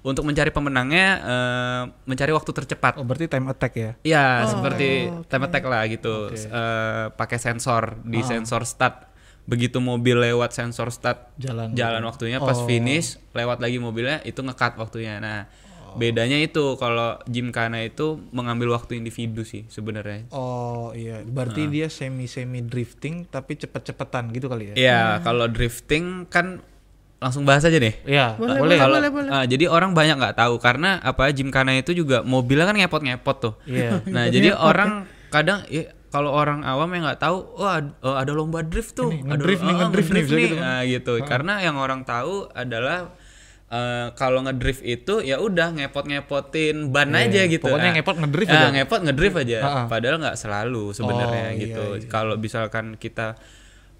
untuk 0.00 0.24
mencari 0.24 0.48
pemenangnya 0.48 1.06
eh, 1.20 1.82
mencari 2.04 2.30
waktu 2.30 2.50
tercepat. 2.54 2.96
Oh, 2.96 3.04
berarti 3.04 3.26
time 3.26 3.46
attack 3.46 3.72
ya. 3.74 3.90
Iya, 4.02 4.24
Oh, 4.42 4.48
seperti 4.50 4.88
oke. 5.08 5.28
time 5.28 5.44
attack 5.44 5.64
lah 5.64 5.82
gitu. 5.86 6.14
Eh, 6.30 7.06
pakai 7.10 7.36
sensor 7.36 7.98
di 8.02 8.20
sensor 8.22 8.62
start. 8.64 9.10
Begitu 9.42 9.76
mobil 9.76 10.14
lewat 10.14 10.52
sensor 10.52 10.88
start 10.88 11.34
Jalan. 11.36 11.74
jalan 11.74 12.02
waktunya 12.02 12.38
pas 12.38 12.54
Oh. 12.54 12.64
finish, 12.64 13.18
lewat 13.32 13.58
lagi 13.58 13.76
mobilnya 13.76 14.20
itu 14.22 14.38
ngekat 14.38 14.76
waktunya. 14.76 15.18
Nah, 15.18 15.48
bedanya 15.96 16.38
itu 16.38 16.76
kalau 16.76 17.18
gymkhana 17.26 17.82
itu 17.82 18.20
mengambil 18.30 18.74
waktu 18.76 18.98
individu 18.98 19.42
sih 19.42 19.66
sebenarnya. 19.66 20.28
Oh, 20.30 20.92
iya. 20.92 21.22
Berarti 21.22 21.66
dia 21.70 21.86
semi-semi 21.88 22.60
drifting 22.60 23.26
tapi 23.26 23.56
cepet-cepetan 23.56 24.30
gitu 24.30 24.46
kali 24.46 24.72
ya. 24.72 24.74
Iya, 24.74 25.00
kalau 25.22 25.46
drifting 25.50 26.26
kan 26.28 26.60
langsung 27.20 27.44
bahas 27.44 27.62
aja 27.68 27.76
nih. 27.76 27.94
Iya, 28.08 28.40
Boleh, 28.40 28.56
boleh. 28.56 28.60
boleh, 28.64 28.78
Kalau 28.80 28.96
boleh, 28.96 29.10
boleh. 29.12 29.30
ah, 29.30 29.44
jadi 29.44 29.64
orang 29.68 29.92
banyak 29.92 30.16
nggak 30.16 30.36
tahu 30.40 30.54
karena 30.56 30.96
apa 31.04 31.28
gymkhana 31.36 31.76
itu 31.76 31.92
juga 31.92 32.24
mobilnya 32.24 32.64
kan 32.64 32.76
ngepot-ngepot 32.80 33.36
tuh. 33.36 33.54
Iya. 33.68 34.00
Nah, 34.14 34.24
jadi 34.32 34.56
orang 34.56 35.04
kadang 35.28 35.62
ya, 35.68 35.92
kalau 36.10 36.32
orang 36.34 36.64
awam 36.64 36.90
yang 36.96 37.04
nggak 37.06 37.20
tahu, 37.20 37.44
wah 37.60 37.78
oh, 38.02 38.16
ada 38.16 38.32
lomba 38.32 38.64
drift 38.64 38.96
tuh, 38.96 39.12
Ini, 39.12 39.22
ada 39.22 39.36
ngedrift 39.36 39.62
nih, 39.62 39.70
ah, 39.70 39.78
ngedrift 39.78 40.10
nih, 40.10 40.22
ngedrift 40.24 40.40
gitu 40.42 40.56
kan. 40.56 40.64
Nah, 40.64 40.80
gitu. 40.88 41.12
Karena 41.22 41.54
yang 41.60 41.76
orang 41.76 42.00
tahu 42.02 42.48
adalah 42.50 42.98
eh, 43.70 44.06
kalau 44.14 44.42
ngedrift 44.42 44.82
itu 44.82 45.22
ya 45.22 45.38
udah 45.38 45.70
ngepot-ngepotin 45.72 46.90
ban 46.90 47.10
Iya, 47.10 47.30
aja 47.30 47.40
gitu. 47.46 47.64
pokoknya 47.64 47.90
Ah, 47.90 47.94
ngepot 47.96 48.16
ngedrift 48.18 48.50
ah, 48.50 48.58
aja. 48.58 48.68
ngepot 48.74 49.00
ngedrift 49.06 49.36
aja. 49.38 49.58
Ah, 49.60 49.68
ah. 49.70 49.84
Padahal 49.86 50.16
nggak 50.18 50.36
selalu 50.36 50.84
sebenarnya 50.90 51.46
Oh, 51.46 51.54
iya, 51.54 51.62
gitu. 51.62 51.84
iya. 51.96 52.08
Kalau 52.08 52.34
misalkan 52.34 52.98
kita 52.98 53.38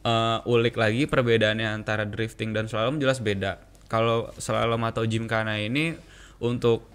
eh, 0.01 0.39
ulik 0.45 0.75
lagi 0.75 1.05
perbedaannya 1.05 1.69
antara 1.71 2.03
drifting 2.05 2.51
dan 2.51 2.67
slalom 2.67 2.99
jelas 2.99 3.21
beda. 3.21 3.61
Kalau 3.87 4.31
slalom 4.37 4.83
atau 4.83 5.05
gymkhana 5.05 5.57
ini 5.57 5.95
untuk 6.39 6.89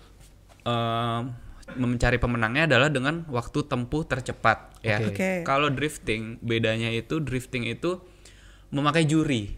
eh, 0.64 1.22
mencari 1.74 2.18
pemenangnya 2.18 2.70
adalah 2.70 2.90
dengan 2.90 3.26
waktu 3.28 3.66
tempuh 3.66 4.06
tercepat 4.06 4.78
ya. 4.82 5.02
Oke. 5.02 5.10
Oke. 5.16 5.32
Kalau 5.42 5.70
drifting 5.70 6.38
bedanya 6.40 6.90
itu 6.90 7.18
drifting 7.18 7.66
itu 7.66 7.98
memakai 8.70 9.06
juri. 9.06 9.56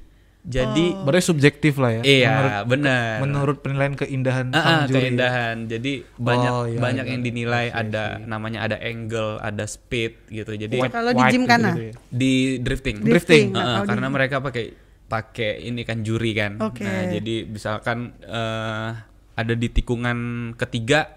Jadi 0.47 0.95
Berarti 0.97 1.25
subjektif 1.25 1.75
lah 1.75 1.91
ya. 1.91 2.01
iya 2.01 2.31
Menurut, 2.31 2.55
benar. 2.65 3.13
menurut 3.19 3.57
penilaian 3.59 3.93
keindahan 3.93 4.47
Ah, 4.49 4.55
ah, 4.55 4.63
sang 4.63 4.79
juri. 4.87 4.99
keindahan. 5.03 5.55
Jadi 5.67 5.93
banyak 6.15 6.51
Oh, 6.53 6.63
iya, 6.65 6.79
banyak 6.79 7.03
iya. 7.03 7.11
yang 7.11 7.21
dinilai 7.21 7.65
ada 7.69 8.03
namanya 8.17 8.63
ada 8.63 8.79
angle, 8.79 9.37
ada 9.37 9.63
speed 9.63 10.15
gitu. 10.29 10.55
Jadi 10.55 10.79
Oh, 10.79 10.87
kalau 10.87 11.11
di 11.11 11.19
White 11.19 11.33
gymkhana? 11.33 11.69
gitu-gitu 11.69 11.83
ya. 11.83 11.93
di 12.09 12.33
drifting. 12.57 12.95
Drifting. 13.01 13.45
Ah, 13.49 13.51
Nah, 13.51 13.59
ah, 13.59 13.67
kalau 13.67 13.83
di- 13.83 13.89
karena 13.91 14.07
mereka 14.09 14.35
pakai 14.39 14.65
pakai 15.05 15.51
ini 15.63 15.81
kan 15.83 15.99
juri 16.01 16.31
kan. 16.31 16.51
Oke. 16.61 16.79
Nah, 16.81 17.01
jadi 17.09 17.35
misalkan 17.45 17.97
eh, 18.21 18.89
ada 19.33 19.53
di 19.53 19.67
tikungan 19.67 20.17
ketiga 20.55 21.11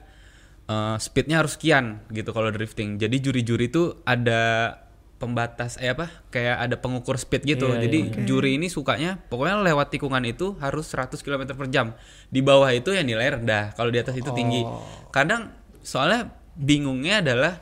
eh, 0.66 0.96
speednya 0.99 1.38
harus 1.38 1.54
sekian 1.54 2.02
gitu 2.08 2.30
kalau 2.30 2.50
drifting. 2.50 2.94
Jadi 2.96 3.16
juri-juri 3.16 3.66
itu 3.66 3.94
ada 4.00 4.75
pembatas 5.20 5.76
eh 5.76 5.92
apa 5.92 6.08
kayak 6.32 6.56
ada 6.64 6.76
pengukur 6.80 7.20
speed 7.20 7.44
gitu. 7.44 7.68
Iya, 7.68 7.84
Jadi 7.84 8.24
juri 8.24 8.56
ini 8.56 8.72
sukanya 8.72 9.20
pokoknya 9.28 9.60
lewat 9.60 9.92
tikungan 9.92 10.24
itu 10.24 10.56
harus 10.58 10.88
100 10.88 11.20
km 11.20 11.44
per 11.52 11.68
jam. 11.68 11.92
Di 12.32 12.40
bawah 12.40 12.72
itu 12.72 12.96
ya 12.96 13.04
nilai 13.04 13.36
rendah. 13.36 13.76
Kalau 13.76 13.92
di 13.92 14.00
atas 14.00 14.16
itu 14.16 14.32
tinggi. 14.32 14.64
Oh. 14.64 14.80
Kadang 15.12 15.52
soalnya 15.84 16.32
bingungnya 16.56 17.20
adalah 17.20 17.60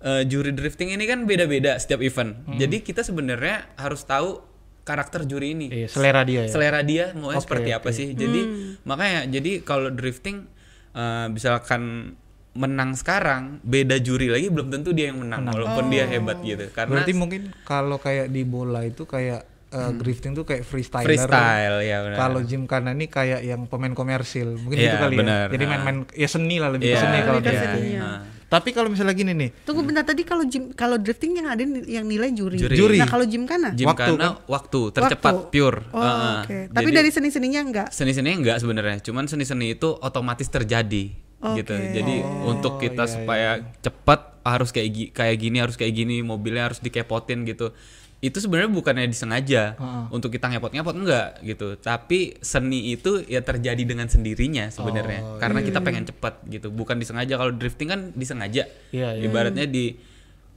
eh, 0.00 0.22
juri 0.24 0.54
drifting 0.54 0.94
ini 0.94 1.04
kan 1.04 1.26
beda-beda 1.26 1.74
setiap 1.76 1.98
event. 2.00 2.46
Hmm. 2.46 2.56
Jadi 2.56 2.86
kita 2.86 3.02
sebenarnya 3.02 3.74
harus 3.74 4.06
tahu 4.06 4.46
karakter 4.80 5.28
juri 5.28 5.52
ini 5.52 5.66
Iya, 5.70 5.88
selera 5.92 6.24
dia 6.24 6.48
ya. 6.48 6.50
selera 6.50 6.80
dia 6.82 7.12
maunya 7.14 7.38
Oke, 7.38 7.46
seperti 7.46 7.70
apa 7.70 7.88
oke. 7.92 7.94
sih 7.94 8.16
jadi 8.16 8.40
makanya 8.82 9.28
jadi 9.28 9.62
kalau 9.62 9.92
drifting 9.92 10.48
eh, 10.96 11.26
misalkan 11.30 12.16
menang 12.60 12.92
sekarang 12.92 13.56
beda 13.62 13.96
juri 13.98 14.28
lagi 14.28 14.46
belum 14.46 14.68
tentu 14.68 14.92
dia 14.92 15.08
yang 15.08 15.18
menang, 15.18 15.48
walaupun 15.48 15.88
dia 15.88 16.04
hebat 16.04 16.36
gitu 16.40 16.68
karena 16.70 16.92
Berarti 16.92 17.12
mungkin 17.12 17.48
kalau 17.62 17.96
kayak 17.96 18.28
di 18.28 18.44
bola 18.44 18.84
itu 18.84 19.02
kayak 19.04 19.48
eh, 19.70 19.92
drifting 19.94 20.34
tuh 20.34 20.42
kayak 20.42 20.60
freestyler. 20.62 21.06
freestyle 21.06 21.78
ya 21.80 22.02
benar 22.02 22.18
Kalau 22.18 22.40
Gymkhana 22.42 22.90
ini 22.90 23.06
kayak 23.06 23.40
yang 23.40 23.64
pemain 23.64 23.94
komersil, 23.94 24.58
mungkin 24.58 24.76
Iya, 24.76 24.84
gitu 24.84 24.96
kali 24.98 25.14
benar. 25.16 25.46
ya. 25.46 25.52
Jadi 25.54 25.62
Ah. 25.64 25.68
main-main 25.70 25.96
ya 26.12 26.28
seni 26.28 26.56
lah 26.58 26.68
lebih 26.68 26.90
ke 26.90 26.98
seni 26.98 27.18
kalau 27.22 27.38
dia. 27.40 27.54
seninya. 27.56 28.02
Ah. 28.02 28.20
Tapi 28.50 28.74
kalau 28.74 28.90
misalnya 28.90 29.14
gini 29.14 29.30
nih, 29.30 29.50
Tunggu 29.62 29.86
bentar 29.86 30.02
tadi 30.02 30.26
kalau 30.26 30.42
gym 30.42 30.74
kalau 30.74 30.98
drifting 30.98 31.38
yang 31.38 31.46
ada 31.46 31.62
yang 31.86 32.02
nilai 32.02 32.34
juri. 32.34 32.58
Juri. 32.58 32.74
Juri. 32.74 32.98
Nah, 32.98 33.06
kalau 33.06 33.22
gymkhana? 33.22 33.70
Gym 33.70 33.86
Waktu 33.86 34.10
karena 34.10 34.28
waktu 34.44 34.80
tercepat 34.90 35.34
Waktu. 35.38 35.50
pure 35.54 35.78
Oh, 35.88 36.02
Heeh. 36.02 36.34
oke. 36.36 36.58
Tapi 36.68 36.82
Jadi- 36.84 36.96
dari 36.98 37.10
seni-seninya 37.14 37.60
enggak. 37.62 37.88
seni-seni 37.88 38.34
enggak 38.34 38.58
sebenarnya 38.58 38.98
cuman 39.00 39.24
seni-seni 39.24 39.70
itu 39.70 39.94
otomatis 39.96 40.50
terjadi 40.50 41.14
gitu. 41.40 41.72
Oke. 41.72 41.92
jadi 41.96 42.14
untuk 42.44 42.76
kita 42.76 43.08
supaya 43.08 43.64
cepat 43.80 44.36
harus 44.44 44.72
kayak 44.72 45.12
kayak 45.12 45.36
gini 45.36 45.56
harus 45.60 45.76
kayak 45.76 45.92
gini 45.96 46.20
mobilnya 46.20 46.68
harus 46.68 46.80
dikepotin 46.80 47.48
gitu. 47.48 47.72
Itu 48.20 48.36
sebenarnya 48.36 48.68
bukannya 48.68 49.08
disengaja. 49.08 49.80
Untuk 50.12 50.28
kita 50.28 50.52
ngepot-ngepot 50.52 50.92
enggak 50.92 51.40
gitu. 51.40 51.80
Tapi 51.80 52.36
seni 52.44 52.92
itu 52.92 53.24
ya 53.24 53.40
terjadi 53.40 53.80
dengan 53.80 54.12
sendirinya 54.12 54.68
sebenarnya. 54.68 55.40
Karena 55.40 55.64
kita 55.64 55.80
pengen 55.80 56.04
cepat 56.04 56.44
gitu. 56.52 56.68
Bukan 56.68 57.00
disengaja. 57.00 57.40
Kalau 57.40 57.52
drifting 57.56 57.88
kan 57.88 58.00
disengaja. 58.12 58.68
Iya, 58.92 59.16
iya. 59.16 59.24
ibaratnya 59.24 59.64
di 59.64 59.96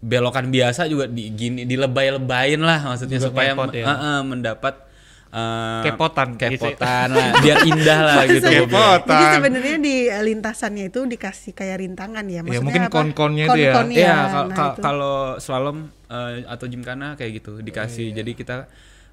belokan 0.03 0.51
biasa 0.51 0.91
juga 0.91 1.07
di 1.07 1.31
gini 1.31 1.63
dilebay-lebayin 1.63 2.59
lah 2.59 2.83
maksudnya 2.91 3.23
Juga 3.23 3.31
supaya 3.31 3.55
ngepot 3.55 3.71
ya. 3.71 3.85
eh, 3.87 3.95
eh, 3.95 4.21
mendapat 4.27 4.75
eh, 5.33 5.81
Kepotan, 5.89 6.37
kepotan 6.37 7.07
lah 7.09 7.33
biar 7.41 7.57
indah 7.65 7.99
lah 8.05 8.15
gitu. 8.29 8.45
Kepotan. 8.45 9.09
Jadi 9.09 9.25
sebenarnya 9.33 9.77
di 9.81 9.95
lintasannya 10.07 10.85
itu 10.93 10.99
dikasih 11.09 11.51
kayak 11.57 11.81
rintangan 11.81 12.25
ya. 12.29 12.45
Maksudnya 12.45 12.61
mungkin 12.61 12.83
apa? 12.85 12.93
kon-konnya 12.93 13.45
itu 13.49 13.59
ya. 13.59 13.73
Iya, 13.89 14.13
kal- 14.29 14.47
nah 14.53 14.57
itu. 14.69 14.81
kalau 14.81 15.17
slalom 15.41 15.77
eh, 16.07 16.45
atau 16.45 16.65
gymkhana 16.69 17.17
kayak 17.17 17.41
gitu 17.41 17.59
dikasih. 17.59 18.13
Iya, 18.13 18.21
Jadi 18.21 18.31
kita 18.37 18.55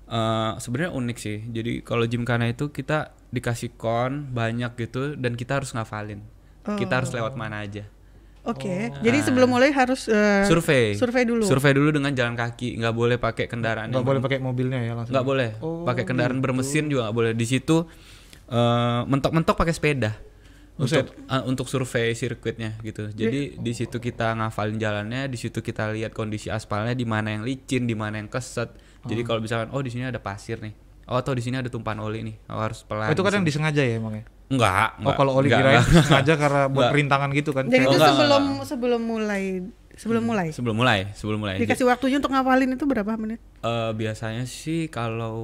eh, 0.07 0.53
sebenarnya 0.61 0.93
unik 0.93 1.17
sih. 1.17 1.39
Jadi 1.49 1.73
kalau 1.81 2.05
gymkhana 2.05 2.47
itu 2.47 2.69
kita 2.69 3.17
dikasih 3.33 3.73
kon 3.81 4.29
banyak 4.31 4.77
gitu 4.77 5.17
dan 5.17 5.35
kita 5.35 5.59
harus 5.59 5.73
ngafalin. 5.73 6.21
Kita 6.77 7.01
harus 7.01 7.11
lewat 7.11 7.35
mana 7.35 7.65
aja. 7.65 7.89
Oke. 8.43 8.89
Jadi 8.99 9.19
sebelum 9.21 9.49
mulai 9.49 9.69
harus 9.71 10.09
Oh. 10.09 10.45
Survei. 10.49 10.97
Survei 10.97 11.23
dulu. 11.25 11.45
Survei 11.45 11.73
dulu 11.73 11.91
dengan 11.91 12.11
jalan 12.11 12.33
kaki, 12.33 12.77
nggak 12.77 12.95
boleh 12.95 13.17
pakai 13.17 13.45
kendaraan. 13.47 13.89
nggak 13.89 14.01
boleh 14.03 14.21
pakai 14.21 14.39
mobilnya 14.39 14.81
ya 14.81 14.93
langsung. 14.95 15.13
nggak 15.13 15.27
boleh 15.27 15.51
Oh, 15.61 15.85
pakai 15.85 16.05
kendaraan 16.05 16.41
bermesin 16.41 16.89
juga 16.89 17.09
nggak 17.09 17.17
boleh 17.17 17.33
di 17.33 17.45
situ 17.45 17.85
eh, 18.49 19.01
mentok-mentok 19.05 19.55
pakai 19.55 19.71
sepeda 19.71 20.17
Buset. 20.75 21.05
untuk 21.05 21.15
eh, 21.29 21.43
untuk 21.45 21.67
survei 21.69 22.13
sirkuitnya 22.13 22.81
gitu 22.81 23.13
jadi 23.13 23.55
di 23.55 23.73
situ 23.73 24.01
kita 24.01 24.33
ngafalin 24.35 24.75
jalannya 24.75 25.29
di 25.29 25.37
situ 25.37 25.61
kita 25.61 25.93
lihat 25.93 26.11
kondisi 26.11 26.49
aspalnya 26.49 26.97
di 26.97 27.05
mana 27.05 27.31
yang 27.31 27.45
licin 27.45 27.85
di 27.85 27.93
mana 27.93 28.17
yang 28.17 28.27
keset 28.27 28.73
jadi 29.03 29.21
kalau 29.23 29.39
misalkan 29.39 29.69
oh 29.71 29.79
di 29.79 29.93
sini 29.93 30.09
ada 30.09 30.17
pasir 30.17 30.57
nih 30.57 30.73
oh 31.07 31.15
atau 31.15 31.31
di 31.31 31.45
sini 31.45 31.61
ada 31.61 31.69
tumpahan 31.69 32.01
oli 32.01 32.25
nih 32.25 32.37
oh 32.49 32.59
harus 32.59 32.83
Oh, 32.83 32.89
pelan 32.89 33.13
itu 33.13 33.21
di 33.21 33.27
kadang 33.29 33.45
disengaja 33.45 33.83
ya 33.85 34.01
emangnya. 34.01 34.25
Enggak, 34.51 34.89
Oh 34.91 35.01
enggak 35.01 35.15
kalau 35.17 35.33
oli 35.33 35.47
enggak, 35.47 35.61
kirain 35.61 35.79
enggak. 35.81 36.05
sengaja 36.05 36.35
karena 36.37 36.63
buat 36.65 36.75
Enggak. 36.75 36.93
perintangan 36.93 37.29
gitu 37.33 37.51
kan. 37.51 37.65
Dan 37.65 37.79
itu 37.79 37.87
Oh, 37.87 37.95
enggak, 37.95 38.11
sebelum 38.11 38.43
enggak. 38.45 38.67
sebelum 38.67 39.01
mulai 39.01 39.45
sebelum 39.93 40.23
mulai. 40.25 40.49
sebelum 40.51 40.75
mulai 40.75 41.01
sebelum 41.13 41.39
mulai 41.39 41.55
Dikasih 41.57 41.87
waktunya 41.87 42.17
untuk 42.17 42.31
ngafalin 42.31 42.71
itu 42.71 42.85
berapa 42.85 43.13
menit? 43.15 43.39
Eh, 43.61 43.91
biasanya 43.93 44.45
sih 44.45 44.89
kalau 44.89 45.37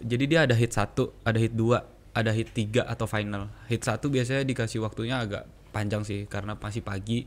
jadi 0.00 0.24
dia 0.24 0.40
ada 0.42 0.54
hit 0.54 0.70
satu, 0.70 1.12
ada 1.20 1.36
hit 1.36 1.52
dua, 1.52 1.84
ada 2.10 2.30
hit 2.30 2.50
tiga 2.50 2.84
atau 2.84 3.04
final. 3.04 3.50
Hit 3.66 3.82
satu 3.82 4.06
biasanya 4.06 4.42
dikasih 4.42 4.78
waktunya 4.78 5.18
agak 5.18 5.44
panjang 5.68 6.00
sih 6.00 6.24
karena 6.24 6.54
masih 6.54 6.80
pagi 6.80 7.26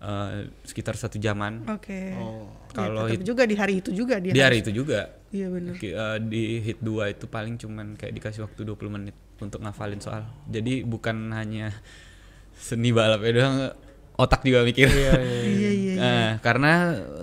eh, 0.00 0.32
sekitar 0.62 0.94
satu 0.94 1.16
jaman. 1.16 1.64
Oke. 1.66 2.12
Oh. 2.14 2.44
Ya, 2.70 2.86
Kalau 2.86 3.04
hit 3.06 3.20
juga 3.22 3.42
di 3.42 3.54
hari 3.54 3.80
itu 3.80 3.88
juga 3.90 4.16
dia. 4.16 4.30
di 4.30 4.36
harus- 4.36 4.44
hari 4.44 4.56
itu 4.60 4.70
juga 4.74 5.00
Iya 5.28 5.48
benar. 5.48 5.74
Ki- 5.74 5.90
eh, 5.90 6.18
di 6.20 6.42
hit 6.60 6.78
dua 6.78 7.08
itu 7.08 7.26
paling 7.26 7.56
cuman 7.56 7.96
kayak 7.96 8.12
dikasih 8.12 8.44
waktu 8.44 8.62
20 8.62 8.86
menit 8.92 9.16
untuk 9.38 9.58
ngafalin 9.58 9.98
soal. 9.98 10.22
Jadi 10.46 10.82
bukan 10.82 11.30
hanya 11.30 11.74
seni 12.54 12.90
balap 12.90 13.20
ya 13.20 13.30
doang, 13.34 13.56
otak 14.14 14.42
juga 14.42 14.62
mikir. 14.62 14.86
Iya, 14.94 15.12
iya. 15.16 15.40
Iya 15.44 15.70
iya. 15.70 15.94
Nah, 15.94 16.28
karena 16.38 16.72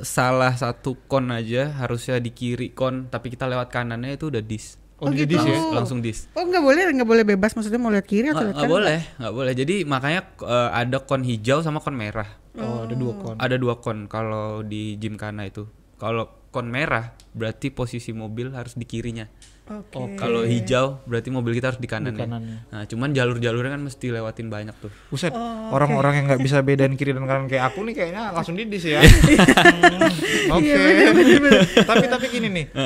salah 0.02 0.54
satu 0.54 0.98
kon 1.06 1.30
aja 1.30 1.72
harusnya 1.74 2.18
di 2.18 2.30
kiri 2.30 2.72
kon, 2.72 3.08
tapi 3.08 3.30
kita 3.30 3.46
lewat 3.46 3.70
kanannya 3.70 4.16
itu 4.16 4.28
udah 4.28 4.42
dis. 4.42 4.76
Oh, 4.98 5.10
Oh, 5.10 5.10
jadi 5.10 5.26
gitu. 5.26 5.34
dis 5.34 5.46
ya. 5.50 5.58
Langsung 5.74 5.98
dis. 5.98 6.30
Oh 6.32 6.46
nggak 6.46 6.62
boleh 6.62 6.84
nggak 6.94 7.10
boleh 7.10 7.26
bebas 7.26 7.52
maksudnya 7.52 7.82
mau 7.82 7.90
lihat 7.90 8.06
kiri 8.06 8.30
atau 8.30 8.38
Nggak 8.38 8.46
lihat 8.46 8.54
nggak 8.54 8.62
kanan? 8.62 8.76
boleh, 8.78 9.00
nggak 9.18 9.34
boleh. 9.34 9.54
Jadi 9.58 9.76
makanya 9.82 10.22
eh, 10.46 10.70
ada 10.72 10.98
kon 11.02 11.24
hijau 11.24 11.60
sama 11.60 11.82
kon 11.82 11.98
merah. 11.98 12.30
Oh, 12.54 12.86
ada 12.86 12.94
dua 12.94 13.14
kon. 13.18 13.36
Ada 13.40 13.56
dua 13.56 13.76
kon 13.78 14.06
kalau 14.06 14.62
di 14.62 15.00
Gymkhana 15.00 15.48
itu. 15.48 15.66
Kalau 15.98 16.30
kon 16.52 16.68
merah 16.68 17.16
berarti 17.32 17.72
posisi 17.72 18.12
mobil 18.12 18.52
harus 18.52 18.76
di 18.76 18.84
kirinya. 18.84 19.24
Oke. 19.72 20.20
Kalau 20.20 20.44
hijau 20.44 21.00
berarti 21.08 21.32
mobil 21.32 21.56
kita 21.56 21.72
harus 21.72 21.80
di 21.80 21.88
kanannya. 21.88 22.20
kanannya. 22.20 22.58
Nah, 22.68 22.84
cuman 22.84 23.16
jalur-jalurnya 23.16 23.72
kan 23.72 23.82
mesti 23.82 24.12
lewatin 24.12 24.52
banyak 24.52 24.76
tuh. 24.78 24.92
Buset, 25.08 25.32
Oh, 25.32 25.72
orang-orang 25.72 26.20
yang 26.20 26.26
nggak 26.28 26.44
bisa 26.44 26.60
bedain 26.60 26.92
kiri 26.94 27.16
dan 27.16 27.24
kanan 27.24 27.48
kayak 27.48 27.72
aku 27.72 27.88
nih 27.88 27.96
kayaknya 27.96 28.36
langsung 28.36 28.60
didis 28.60 28.84
ya. 28.84 29.00
Hmm, 30.52 30.60
Oke. 30.60 30.76
tapi 31.82 32.06
tapi 32.06 32.26
gini 32.28 32.48
nih. 32.52 32.66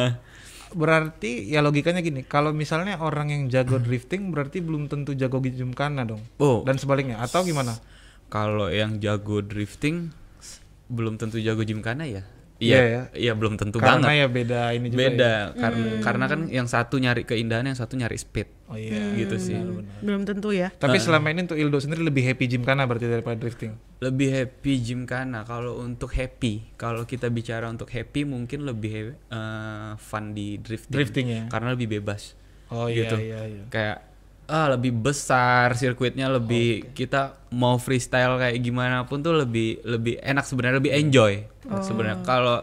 Berarti 0.75 1.48
ya 1.48 1.63
logikanya 1.63 2.03
gini, 2.03 2.22
kalau 2.22 2.51
misalnya 2.51 3.00
orang 3.00 3.31
yang 3.31 3.43
jago 3.48 3.79
drifting 3.79 4.27
berarti 4.29 4.60
belum 4.60 4.86
tentu 4.86 5.15
jago 5.15 5.39
gymkhana 5.39 6.03
dong. 6.03 6.19
Oh, 6.36 6.62
Dan 6.62 6.75
sebaliknya 6.75 7.17
atau 7.17 7.41
gimana? 7.41 7.79
kalau 8.25 8.67
yang 8.67 8.98
jago 9.00 9.39
drifting 9.39 10.12
belum 10.86 11.15
tentu 11.15 11.38
jago 11.39 11.62
Gymkhana 11.62 12.05
ya? 12.05 12.22
Iya 12.55 12.79
Iya, 12.79 13.01
iya 13.13 13.33
belum 13.35 13.59
tentu 13.59 13.83
Karena 13.83 14.00
banget. 14.00 14.15
ya 14.15 14.27
beda 14.31 14.59
ini 14.71 14.88
juga. 14.88 15.00
Beda 15.03 15.33
ya. 15.51 15.59
karena 15.59 15.85
karena 16.00 16.25
kan 16.25 16.39
yang 16.47 16.67
satu 16.67 16.95
nyari 16.95 17.27
keindahan, 17.27 17.67
yang 17.67 17.75
satu 17.75 18.00
nyari 18.00 18.15
speed. 18.15 18.47
Oh 18.71 18.79
iya. 18.79 19.12
Gitu 19.12 19.35
sih. 19.35 19.59
Belum 20.00 20.24
tentu 20.24 20.55
ya. 20.55 20.71
Tapi 20.71 20.95
selama 20.97 21.29
ini 21.29 21.43
untuk 21.43 21.59
Ildo 21.59 21.77
sendiri 21.77 22.00
lebih 22.01 22.24
happy 22.24 22.47
gymkhana 22.47 22.88
berarti 22.88 23.12
daripada 23.12 23.35
drifting. 23.35 23.75
Lebih 24.00 24.27
happy 24.31 24.74
Gymkhana 24.79 25.43
kalau 25.43 25.83
untuk 25.83 26.12
happy. 26.12 26.75
Kalau 26.75 27.03
kita 27.03 27.27
bicara 27.27 27.67
untuk 27.67 27.91
happy 27.91 28.24
mungkin 28.24 28.63
lebih 28.63 29.19
eh, 29.19 29.91
fun 29.97 30.31
di 30.31 30.55
drifting. 30.55 30.95
Drifting 30.95 31.27
ya. 31.27 31.43
Karena 31.51 31.75
lebih 31.75 31.91
bebas. 31.91 32.39
Oh 32.71 32.88
iya 32.88 33.03
Gitu. 33.03 33.15
iya 33.21 33.39
iya. 33.45 33.63
Kayak 33.67 34.14
ah 34.47 34.69
lebih 34.69 34.93
besar 34.93 35.73
sirkuitnya 35.73 36.29
lebih 36.29 36.91
kita 36.91 37.49
mau 37.51 37.75
freestyle 37.75 38.37
kayak 38.37 38.59
gimana 38.59 39.01
pun 39.03 39.19
tuh 39.19 39.33
lebih 39.35 39.81
lebih 39.83 40.17
enak 40.19 40.43
sebenarnya 40.43 40.77
lebih 40.77 40.93
enjoy. 40.93 41.33
Sebenarnya. 41.81 42.21
Kalau 42.21 42.61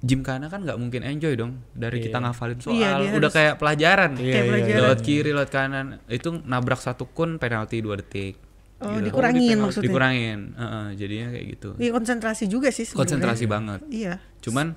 Gymkhana 0.00 0.46
kan 0.46 0.60
nggak 0.60 0.76
mungkin 0.76 1.00
enjoy 1.00 1.32
dong 1.32 1.64
dari 1.70 1.96
kita 1.98 2.20
ngafalin 2.20 2.56
soal. 2.58 2.72
Iya, 2.74 2.88
dia 2.94 3.08
udah 3.10 3.20
harus- 3.22 3.32
kayak 3.32 3.54
pelajaran. 3.56 4.10
Iya, 4.12 4.20
Kayak 4.20 4.32
iya, 4.38 4.50
pelajaran. 4.50 4.80
lewat 4.82 5.00
kiri 5.00 5.30
lewat 5.30 5.50
kanan. 5.50 5.86
Itu 6.06 6.28
nabrak 6.42 6.76
satu 6.78 7.04
kun 7.06 7.36
penalti 7.36 7.80
dua 7.80 7.96
detik. 7.96 8.36
Oh, 8.78 8.90
Gitu. 8.90 9.08
dikurangin 9.08 9.56
maksudnya. 9.56 9.84
dikurangin. 9.86 10.40
Heeh, 10.52 10.86
jadinya 10.94 11.28
kayak 11.30 11.46
gitu. 11.50 11.68
Iya 11.78 11.90
konsentrasi 11.90 12.44
juga 12.46 12.68
sih 12.68 12.84
sebenarnya. 12.84 13.00
konsentrasi 13.00 13.44
banget. 13.46 13.80
Iya. 13.88 14.14
Cuman 14.40 14.76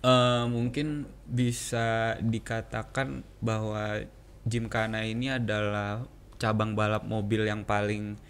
eh, 0.00 0.44
mungkin 0.46 0.86
bisa 1.24 2.14
dikatakan 2.20 3.24
bahwa 3.40 4.04
Gymkhana 4.44 5.08
ini 5.08 5.32
adalah 5.32 6.04
cabang 6.36 6.76
balap 6.76 7.08
mobil 7.08 7.48
yang 7.48 7.64
paling 7.64 8.20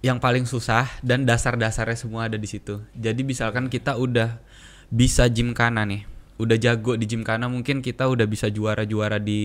yang 0.00 0.16
paling 0.16 0.48
susah 0.48 0.88
dan 1.04 1.28
dasar-dasarnya 1.28 1.98
semua 1.98 2.30
ada 2.30 2.40
di 2.40 2.48
situ. 2.48 2.80
Jadi 2.96 3.20
misalkan 3.20 3.68
kita 3.68 4.00
udah 4.00 4.40
bisa 4.88 5.28
Gymkhana 5.28 5.84
nih, 5.84 6.08
udah 6.40 6.56
jago 6.56 6.96
di 6.96 7.04
Gymkhana 7.04 7.52
mungkin 7.52 7.84
kita 7.84 8.08
udah 8.08 8.24
bisa 8.24 8.48
juara-juara 8.48 9.20
di 9.20 9.42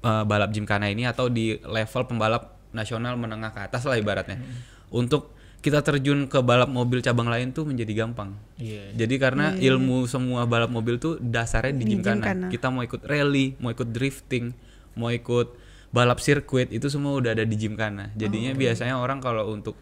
eh, 0.00 0.24
balap 0.24 0.48
Gymkhana 0.54 0.88
ini 0.88 1.04
atau 1.04 1.28
di 1.28 1.60
level 1.60 2.02
pembalap 2.08 2.56
nasional 2.72 3.20
menengah 3.20 3.52
ke 3.52 3.60
atas 3.68 3.84
lah 3.84 4.00
ibaratnya. 4.00 4.40
Untuk 4.88 5.33
kita 5.64 5.80
terjun 5.80 6.28
ke 6.28 6.44
balap 6.44 6.68
mobil 6.68 7.00
cabang 7.00 7.24
lain 7.24 7.56
tuh 7.56 7.64
menjadi 7.64 8.04
gampang. 8.04 8.36
Iya. 8.60 8.92
Jadi 8.92 9.14
karena 9.16 9.56
ilmu 9.56 10.04
semua 10.04 10.44
balap 10.44 10.68
mobil 10.68 11.00
tuh 11.00 11.16
dasarnya 11.16 11.72
di, 11.72 11.88
Gymkhana. 11.88 12.52
Kita 12.52 12.68
mau 12.68 12.84
ikut 12.84 13.00
rally, 13.08 13.56
mau 13.56 13.72
ikut 13.72 13.88
drifting, 13.88 14.52
mau 15.00 15.08
ikut 15.08 15.56
balap 15.88 16.20
sirkuit 16.20 16.68
itu 16.68 16.92
semua 16.92 17.16
udah 17.16 17.32
ada 17.32 17.48
di 17.48 17.56
Gymkhana. 17.56 18.12
Jadinya 18.12 18.52
biasanya 18.52 19.00
orang 19.00 19.24
kalau 19.24 19.56
untuk 19.56 19.80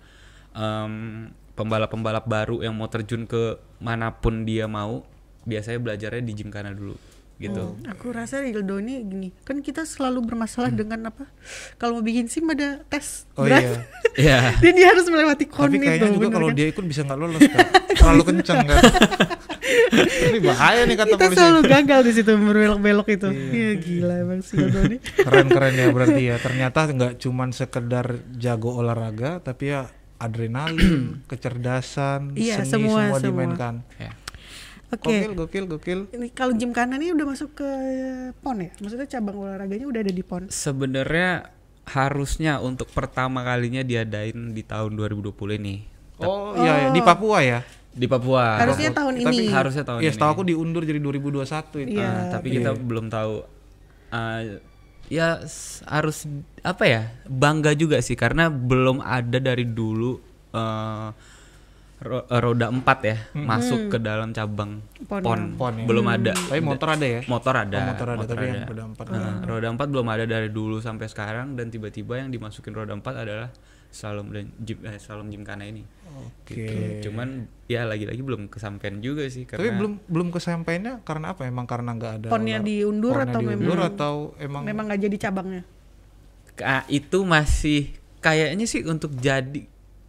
em, 0.54 1.34
pembalap-pembalap 1.58 2.30
baru 2.30 2.62
yang 2.62 2.78
mau 2.78 2.86
terjun 2.86 3.26
ke 3.26 3.58
mana 3.82 4.14
pun 4.14 4.46
dia 4.46 4.70
mau 4.70 5.02
biasanya 5.42 5.82
belajarnya 5.82 6.22
di 6.22 6.32
Gymkhana 6.38 6.70
dulu 6.70 6.94
gitu. 7.36 7.74
Aku 7.86 8.10
rasa 8.10 8.40
Ildo 8.40 8.78
ini 8.78 9.02
gini, 9.02 9.28
kan 9.42 9.58
kita 9.58 9.82
selalu 9.82 10.22
bermasalah 10.24 10.70
dengan 10.70 11.02
apa? 11.04 11.26
Kalau 11.74 11.98
mau 11.98 12.02
bikin 12.02 12.26
SIM 12.26 12.46
ada 12.48 12.82
tes 12.84 13.24
Oh 13.34 13.44
berat. 13.44 13.62
iya. 13.62 13.76
Iya. 14.12 14.38
Dan 14.60 14.72
dia 14.74 14.86
harus 14.88 15.06
melewati 15.06 15.44
kon 15.46 15.66
Tapi 15.66 15.76
itu. 15.76 15.86
kayaknya 15.86 16.10
juga 16.10 16.20
bener 16.22 16.36
kalau 16.36 16.48
kan? 16.48 16.54
dia 16.54 16.66
ikut 16.68 16.84
bisa 16.84 17.00
nggak 17.02 17.18
lolos 17.18 17.40
kan. 17.42 17.58
Terlalu 17.92 18.22
kencang 18.26 18.58
kan. 18.62 18.76
Ini 20.22 20.38
bahaya 20.38 20.80
nih 20.84 20.96
kata 20.96 21.08
kita 21.08 21.24
polisi. 21.24 21.38
selalu 21.38 21.60
gagal 21.64 22.00
di 22.02 22.12
situ 22.12 22.30
berbelok-belok 22.34 23.08
itu. 23.10 23.28
Iya 23.32 23.70
gila 23.74 24.14
emang 24.20 24.40
si 24.40 24.54
ini. 24.54 24.96
Keren-keren 25.00 25.72
ya 25.74 25.86
berarti 25.88 26.22
ya. 26.22 26.36
Ternyata 26.44 26.80
nggak 26.86 27.12
cuman 27.18 27.48
sekedar 27.50 28.06
jago 28.34 28.76
olahraga, 28.76 29.40
tapi 29.40 29.72
ya 29.72 29.88
adrenalin, 30.18 31.18
kecerdasan, 31.30 32.36
Iya, 32.36 32.62
seni 32.62 32.68
semua, 32.68 33.00
semua, 33.02 33.16
semua. 33.16 33.20
dimainkan. 33.24 33.74
Ya. 33.96 34.12
Oke. 34.92 35.08
Gokil, 35.24 35.32
gokil, 35.34 35.64
gokil. 35.66 36.00
Ini 36.12 36.26
kalau 36.30 36.52
gym 36.52 36.70
kanan 36.70 37.00
ini 37.00 37.16
udah 37.16 37.26
masuk 37.26 37.56
ke 37.56 37.70
PON 38.38 38.60
ya? 38.60 38.70
Maksudnya 38.76 39.08
cabang 39.08 39.36
olahraganya 39.38 39.88
udah 39.88 40.00
ada 40.00 40.12
di 40.12 40.20
PON. 40.20 40.42
Sebenarnya 40.46 41.48
harusnya 41.82 42.60
untuk 42.60 42.86
pertama 42.88 43.40
kalinya 43.42 43.80
diadain 43.80 44.52
di 44.52 44.62
tahun 44.62 44.94
2020 44.94 45.34
ini 45.58 45.82
Oh 46.22 46.54
iya, 46.54 46.86
iya. 46.86 46.88
di 46.94 47.02
Papua 47.02 47.38
ya. 47.42 47.60
di 47.90 48.06
Papua. 48.06 48.56
Harusnya 48.56 48.88
tahun 48.88 49.20
Tapi 49.20 49.36
ini. 49.36 49.46
harusnya 49.48 49.82
tahun 49.82 50.00
Iya, 50.00 50.08
ini. 50.08 50.16
setahu 50.16 50.30
aku 50.30 50.44
diundur 50.46 50.80
jadi 50.80 50.96
2021 50.96 51.82
itu. 51.82 51.98
Iya. 51.98 52.06
Ah, 52.06 52.24
tapi 52.30 52.46
kita 52.48 52.70
belum 52.72 53.08
tahu. 53.08 53.34
Ah, 54.08 54.40
ya 55.08 55.40
harus 55.86 56.24
apa 56.62 56.84
ya 56.84 57.02
bangga 57.26 57.72
juga 57.74 58.00
sih 58.00 58.14
karena 58.14 58.48
belum 58.48 59.00
ada 59.00 59.36
dari 59.36 59.66
dulu 59.66 60.16
eh, 60.52 61.08
ro- 62.02 62.26
eh, 62.26 62.40
roda 62.40 62.66
empat 62.68 62.98
ya 63.00 63.16
masuk 63.32 63.88
ke 63.88 63.96
dalam 63.96 64.30
cabang 64.30 64.82
Pon. 65.02 65.22
pon, 65.22 65.40
Pon 65.54 65.74
ya. 65.74 65.86
belum 65.86 66.06
ada. 66.06 66.32
Tapi 66.32 66.58
motor 66.58 66.88
ada 66.90 67.06
ya. 67.08 67.20
Motor 67.24 67.54
ada. 67.58 67.76
Oh, 67.76 67.86
motor 67.88 68.06
ada, 68.08 68.24
tapi 68.24 68.44
yang 68.44 68.62
roda 68.64 68.84
empat 68.84 69.06
Nah, 69.08 69.34
roda 69.42 69.68
empat 69.68 69.86
belum 69.88 70.06
ada 70.08 70.24
dari 70.24 70.48
dulu 70.48 70.78
sampai 70.78 71.06
sekarang 71.06 71.54
dan 71.54 71.68
tiba-tiba 71.68 72.18
yang 72.18 72.28
dimasukin 72.28 72.72
roda 72.72 72.92
empat 72.92 73.14
adalah 73.16 73.48
slalom 73.88 74.30
dan 74.30 74.48
gym, 74.56 74.80
eh, 74.82 74.96
slalom 74.96 75.28
gymkhana 75.28 75.62
ini. 75.62 75.84
Oke. 76.08 76.54
Gitu. 76.54 76.74
Cuman 77.04 77.44
ya 77.66 77.84
lagi-lagi 77.84 78.18
belum 78.18 78.46
kesampaian 78.46 78.96
juga 78.98 79.24
sih 79.26 79.44
Tapi 79.44 79.58
karena 79.62 79.76
belum 79.76 79.92
belum 80.06 80.28
kesampaiannya 80.30 80.92
karena 81.02 81.26
apa? 81.32 81.44
Emang 81.44 81.64
karena 81.64 81.92
nggak 81.92 82.12
ada 82.18 82.26
Ponnya 82.28 82.56
olah- 82.56 82.64
diundur 82.64 83.12
ponnya 83.14 83.28
atau 83.28 83.40
diundur 83.42 83.58
memang 83.76 83.90
atau 83.90 84.14
emang, 84.38 84.62
memang 84.64 84.84
nggak 84.88 85.00
jadi 85.02 85.16
cabangnya? 85.20 85.62
Ah, 86.58 86.84
itu 86.86 87.20
masih 87.22 87.92
kayaknya 88.18 88.64
sih 88.64 88.80
untuk 88.82 89.12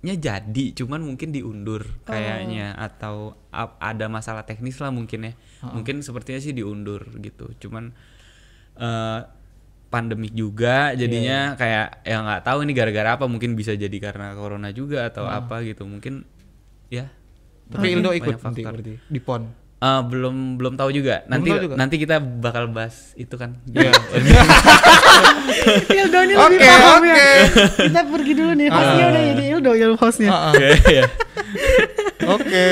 jadinya 0.03 0.19
jadi 0.19 0.65
cuman 0.75 0.99
mungkin 1.01 1.31
diundur 1.31 1.87
kayaknya 2.03 2.75
atau 2.75 3.15
ap- 3.49 3.79
ada 3.79 4.05
masalah 4.05 4.43
teknis 4.43 4.75
lah 4.77 4.91
mungkin 4.91 5.23
ya. 5.23 5.33
Mungkin 5.63 6.03
sepertinya 6.03 6.37
sih 6.37 6.51
diundur 6.51 7.07
gitu 7.17 7.55
cuman 7.57 7.95
eh 8.75 9.19
pandemik 9.87 10.33
juga 10.33 10.91
jadinya 10.91 11.53
kayak 11.55 12.03
ya 12.03 12.17
nggak 12.19 12.41
tahu 12.43 12.65
ini 12.65 12.73
gara-gara 12.73 13.15
apa 13.15 13.29
mungkin 13.29 13.53
bisa 13.53 13.71
jadi 13.71 13.93
karena 13.95 14.33
corona 14.33 14.73
juga 14.73 15.07
atau 15.07 15.23
apa 15.23 15.63
gitu 15.63 15.87
mungkin 15.87 16.27
ya. 16.89 17.07
Tapi 17.71 17.95
Ildo 17.95 18.11
banyak 18.11 18.19
ikut 18.19 18.35
nanti 18.35 18.59
faktor. 18.59 18.73
berarti 18.75 18.93
di 19.07 19.19
pon. 19.23 19.43
Eh, 19.83 20.01
belum 20.05 20.55
belum 20.55 20.73
tahu 20.73 20.95
juga 20.95 21.27
nanti 21.27 21.51
tahu 21.51 21.59
juga? 21.61 21.75
nanti 21.75 21.95
kita 21.97 22.15
bakal 22.17 22.71
bahas 22.71 23.11
itu 23.13 23.35
kan 23.35 23.59
Iya. 23.75 23.91
Ildo 25.85 26.19
ini 26.23 26.33
lebih 26.33 26.55
Oke, 26.55 26.63
paham 26.63 27.03
ya. 27.03 27.13
oke. 27.13 27.27
Kita 27.83 28.01
pergi 28.07 28.31
dulu 28.33 28.51
nih. 28.53 28.67
Hostnya 28.69 29.05
udah 29.05 29.23
jadi 29.25 29.43
Ildo 29.49 29.71
yang 29.75 29.93
hostnya. 29.95 30.29
Oke, 30.49 30.67
ya. 30.89 31.05
Oke. 32.25 32.65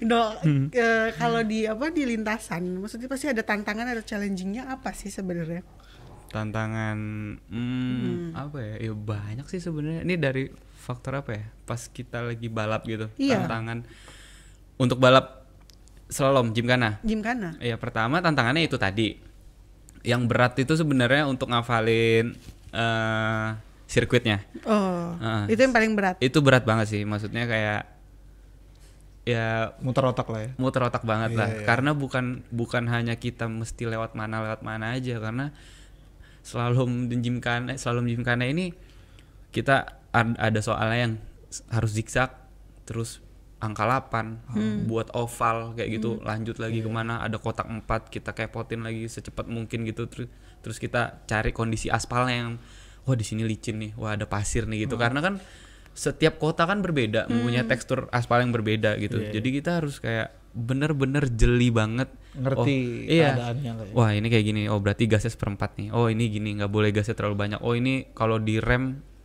Do, 0.00 0.22
Hmm. 0.38 0.66
eh, 0.70 1.08
kalau 1.14 1.40
di 1.42 1.64
apa 1.64 1.90
di 1.90 2.02
lintasan, 2.06 2.80
maksudnya 2.80 3.06
pasti 3.06 3.26
ada 3.26 3.42
tantangan 3.42 3.84
atau 3.86 4.04
challengingnya 4.06 4.68
apa 4.68 4.92
sih 4.92 5.10
sebenarnya? 5.10 5.60
tantangan 6.26 6.98
hmm, 7.46 8.34
apa 8.34 8.58
ya 8.58 8.74
ya 8.82 8.92
banyak 8.92 9.46
sih 9.46 9.56
sebenarnya 9.56 10.02
ini 10.02 10.14
dari 10.16 10.44
faktor 10.76 11.16
apa 11.16 11.30
ya 11.32 11.44
pas 11.62 11.78
kita 11.86 12.18
lagi 12.20 12.50
balap 12.50 12.82
gitu 12.82 13.06
Iya. 13.16 13.40
tantangan 13.40 13.86
untuk 14.76 14.98
balap 14.98 15.35
slalom 16.06 16.50
gymkhana 16.50 16.98
Gymkhana. 17.00 17.58
ya 17.58 17.74
pertama 17.74 18.18
tantangannya 18.18 18.62
itu 18.62 18.76
tadi 18.76 19.18
yang 20.02 20.24
berat 20.24 20.54
itu 20.56 20.72
sebenarnya 20.72 21.26
untuk 21.26 21.48
ngafalin 21.48 22.34
eh 22.70 23.48
sirkuitnya 23.86 24.42
Oh, 24.62 25.14
Ah. 25.16 25.46
itu 25.46 25.58
yang 25.58 25.70
paling 25.70 25.94
berat. 25.94 26.18
itu 26.18 26.38
berat 26.38 26.62
banget 26.62 26.86
sih 26.88 27.02
maksudnya 27.02 27.44
kayak 27.44 27.86
ya 29.24 29.74
Muter 29.80 30.06
otak 30.06 30.26
lah 30.26 30.40
ya. 30.40 30.50
muter 30.56 30.78
otak 30.80 31.02
banget 31.02 31.34
Iya, 31.34 31.38
lah 31.38 31.48
iya. 31.52 31.64
karena 31.64 31.90
bukan 31.92 32.46
bukan 32.48 32.86
hanya 32.86 33.14
kita 33.14 33.46
mesti 33.46 33.82
lewat 33.84 34.14
mana 34.14 34.38
lewat 34.40 34.62
mana 34.62 34.94
aja 34.94 35.18
karena 35.18 35.50
slalom 36.40 37.10
dan 37.10 37.18
gymkhana 37.20 37.74
slalom 37.74 38.06
gymkhana 38.06 38.46
ini 38.46 38.70
kita 39.50 39.82
ad- 40.10 40.38
ada 40.38 40.60
soalnya 40.60 40.98
yang 41.00 41.14
harus 41.68 41.90
zigzag 41.92 42.30
terus 42.84 43.18
angka 43.56 43.88
8 43.88 44.84
buat 44.84 45.08
oval 45.16 45.72
kayak 45.72 45.88
gitu 45.96 46.20
lanjut 46.20 46.60
lagi 46.60 46.84
ke 46.84 46.90
mana 46.92 47.24
ada 47.24 47.40
kotak 47.40 47.64
4 47.64 47.88
kita 48.12 48.36
kepotin 48.36 48.84
lagi 48.84 49.08
secepat 49.08 49.48
mungkin 49.48 49.88
gitu 49.88 50.04
terus 50.06 50.28
terus 50.60 50.76
kita 50.82 51.24
cari 51.24 51.54
kondisi 51.54 51.88
aspalnya 51.88 52.34
yang 52.36 52.50
wah 53.06 53.14
di 53.14 53.22
sini 53.22 53.46
licin 53.46 53.78
nih 53.78 53.94
wah 53.94 54.18
ada 54.18 54.26
pasir 54.26 54.66
nih 54.66 54.84
gitu. 54.84 54.98
Karena 54.98 55.22
kan 55.22 55.38
setiap 55.96 56.36
kota 56.36 56.68
kan 56.68 56.84
berbeda 56.84 57.30
mempunyai 57.30 57.64
tekstur 57.64 58.10
aspal 58.12 58.42
yang 58.42 58.52
berbeda 58.52 58.98
gitu. 59.00 59.16
Jadi 59.32 59.48
kita 59.48 59.80
harus 59.80 60.02
kayak 60.02 60.34
bener-bener 60.52 61.24
jeli 61.32 61.70
banget. 61.70 62.10
Ngerti 62.36 62.76
oh, 63.08 63.08
iya. 63.08 63.32
keadaannya 63.32 63.72
ya. 63.72 63.94
wah 63.96 64.10
ini 64.12 64.26
kayak 64.28 64.44
gini. 64.44 64.62
Oh 64.68 64.82
berarti 64.82 65.08
gasnya 65.08 65.32
seperempat 65.32 65.78
nih. 65.80 65.88
Oh 65.94 66.10
ini 66.10 66.28
gini 66.28 66.58
nggak 66.60 66.68
boleh 66.68 66.90
gasnya 66.92 67.16
terlalu 67.16 67.46
banyak. 67.46 67.60
Oh 67.62 67.72
ini 67.72 68.10
kalau 68.12 68.42
di 68.42 68.60
rem 68.60 68.84
eh, 68.92 69.15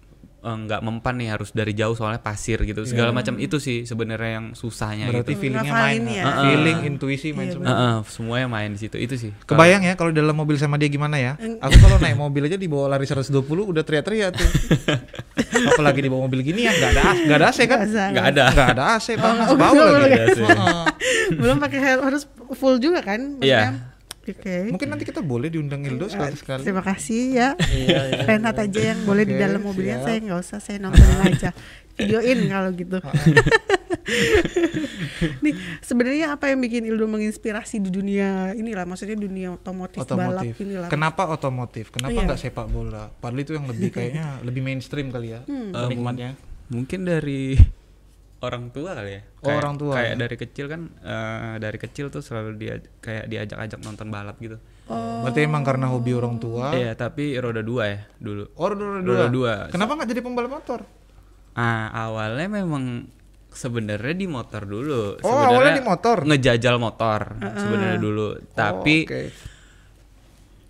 nggak 0.41 0.81
mempan 0.81 1.21
nih 1.21 1.29
harus 1.29 1.53
dari 1.53 1.77
jauh 1.77 1.93
soalnya 1.93 2.17
pasir 2.17 2.57
gitu 2.65 2.81
segala 2.81 3.13
macam 3.13 3.37
itu 3.37 3.61
sih 3.61 3.85
sebenarnya 3.85 4.41
yang 4.41 4.45
susahnya 4.57 5.05
Iya. 5.05 5.13
Berarti 5.13 5.33
gitu 5.33 5.41
feelingnya 5.45 5.73
main. 5.73 6.01
ya. 6.09 6.23
ha? 6.25 6.31
Feeling, 6.49 6.77
intuisi 6.89 7.29
main 7.29 7.53
semua. 7.53 7.69
Heeh, 7.69 7.95
semuanya 8.09 8.47
main 8.49 8.69
di 8.73 8.79
situ 8.81 8.97
itu 8.97 9.13
sih 9.17 9.31
Kebayang 9.45 9.85
ya 9.85 9.93
kalau 9.93 10.09
dalam 10.09 10.33
mobil 10.33 10.57
sama 10.57 10.81
dia 10.81 10.89
gimana 10.89 11.21
ya? 11.21 11.37
Aku 11.37 11.77
kalau 11.77 12.01
naik 12.01 12.17
mobil 12.17 12.49
aja 12.49 12.57
dibawa 12.57 12.89
lari 12.89 13.05
120 13.05 13.29
udah 13.45 13.83
teriak-teriak 13.85 14.33
tuh. 14.33 14.49
Apalagi 15.77 16.01
dibawa 16.01 16.25
mobil 16.25 16.41
gini 16.41 16.65
ya 16.65 16.73
nggak 16.73 16.91
ada 16.91 17.03
nggak 17.27 17.37
ada 17.37 17.47
AC 17.49 17.59
kan? 17.69 17.77
Nggak 17.85 18.25
ada 18.33 18.43
Nggak 18.49 18.69
ada 18.73 18.83
AC 18.97 19.07
panas 19.17 19.47
oh, 19.53 19.57
bau 19.57 19.77
lagi. 19.77 20.41
Belum 21.37 21.57
pakai 21.61 21.79
harus 22.01 22.25
full 22.57 22.81
juga 22.81 23.05
kan? 23.05 23.37
Iya. 23.41 23.90
Oke. 24.33 24.55
Mungkin 24.69 24.87
nanti 24.87 25.03
kita 25.03 25.21
boleh 25.21 25.47
diundang 25.47 25.81
Ildo 25.81 26.07
sekali-sekali. 26.07 26.61
Terima 26.61 26.81
kasih 26.81 27.21
ya. 27.31 27.49
Iya, 27.71 27.99
iya, 28.07 28.23
Renat 28.25 28.57
aja 28.57 28.81
yang 28.91 28.99
boleh 29.01 29.23
di 29.23 29.33
Oke, 29.33 29.41
dalam 29.41 29.61
mobilnya 29.61 29.97
siap. 29.97 30.05
saya 30.05 30.17
nggak 30.21 30.39
usah 30.39 30.59
saya 30.59 30.77
nontonin 30.79 31.19
aja. 31.29 31.49
Videoin 31.93 32.39
kalau 32.47 32.69
gitu. 32.71 32.97
Nih 35.41 35.53
sebenarnya 35.79 36.33
apa 36.33 36.47
yang 36.47 36.59
bikin 36.59 36.83
Ildo 36.83 37.05
menginspirasi 37.05 37.79
di 37.79 37.89
dunia 37.89 38.51
inilah 38.53 38.83
maksudnya 38.83 39.15
dunia 39.15 39.53
otomotif, 39.53 40.01
balap 40.03 40.41
Otomotif. 40.41 40.53
inilah. 40.59 40.89
Kenapa 40.89 41.27
otomotif? 41.27 41.85
Kenapa 41.89 42.13
Iya. 42.13 42.25
nggak 42.25 42.39
sepak 42.39 42.67
bola? 42.67 43.11
Padahal 43.13 43.41
itu 43.41 43.53
yang 43.53 43.65
lebih 43.65 43.89
kayaknya 43.91 44.41
lebih 44.41 44.61
mainstream 44.61 45.09
kali 45.09 45.31
ya 45.31 45.41
Hmm. 45.43 45.71
penikmatnya. 45.71 46.33
mungkin 46.67 47.03
dari 47.03 47.59
orang 48.41 48.69
tua 48.69 48.91
kali 48.91 49.11
ya 49.11 49.21
Oh, 49.21 49.43
Kayak- 49.43 49.59
orang 49.59 49.75
tua 49.75 49.93
kayak 49.95 50.07
ya. 50.07 50.17
dari 50.17 50.35
kecil 50.35 50.65
kan 50.65 50.81
eh, 50.99 51.53
dari 51.57 51.77
kecil 51.77 52.05
tuh 52.07 52.19
selalu 52.19 52.49
dia 52.55 52.73
kayak 52.97 53.25
diajak-ajak 53.27 53.79
nonton 53.79 54.07
balap 54.07 54.37
gitu 54.37 54.57
Oh, 54.85 55.23
Berarti 55.23 55.39
emang 55.41 55.63
karena 55.63 55.87
hobi 55.87 56.11
orang 56.11 56.35
tua. 56.35 56.73
iya 56.73 56.91
tapi 56.93 57.31
roda 57.33 57.61
dua 57.61 57.83
ya 57.87 57.99
dulu 58.17 58.43
Oh, 58.53 58.67
roda 58.67 58.99
dua. 58.99 59.01
roda 59.05 59.27
dua 59.29 59.53
Kenapa 59.69 59.95
nggak 59.95 60.09
jadi 60.09 60.21
pembalap 60.21 60.51
motor? 60.51 60.79
Ah, 61.51 61.87
awalnya 62.01 62.47
memang 62.49 63.07
sebenarnya 63.47 64.11
di 64.13 64.23
motor 64.25 64.63
dulu. 64.63 65.15
Oh, 65.15 65.19
Sebenarnya 65.21 65.47
awalnya 65.47 65.73
di 65.73 65.85
motor? 65.85 66.17
Ngejajal 66.23 66.75
motor 66.77 67.21
sebenarnya 67.37 67.99
dulu. 67.99 68.27
Tapi 68.49 68.95
Oh, 68.97 69.11
oke. 69.11 69.21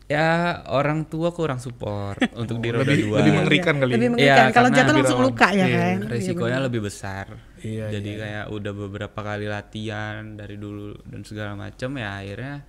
ya 0.08 0.30
orang 0.68 1.06
tua 1.06 1.32
kurang 1.32 1.58
support 1.58 2.20
untuk 2.42 2.58
di 2.58 2.70
roda 2.70 2.84
Oh, 2.84 2.88
lebih, 2.88 3.06
dua. 3.06 3.18
lebih 3.22 3.34
mengerikan 3.36 3.74
kali. 3.76 3.92
lebih 3.92 4.02
ya? 4.02 4.12
mengerikan. 4.12 4.38
Iya, 4.44 4.52
Kalau 4.52 4.70
jatuh 4.72 4.94
langsung 4.96 5.22
luka 5.24 5.48
ya 5.50 5.66
rawan. 5.66 5.72
kan? 5.72 5.98
Resikonya 6.10 6.60
lebih 6.60 6.82
besar. 6.84 7.26
Iya, 7.62 7.94
Jadi 7.94 8.18
kayak 8.18 8.46
udah 8.50 8.74
beberapa 8.74 9.20
kali 9.22 9.46
latihan 9.46 10.34
dari 10.34 10.58
dulu 10.58 10.98
dan 11.06 11.22
segala 11.22 11.54
macam 11.54 11.94
ya 11.94 12.18
akhirnya 12.22 12.66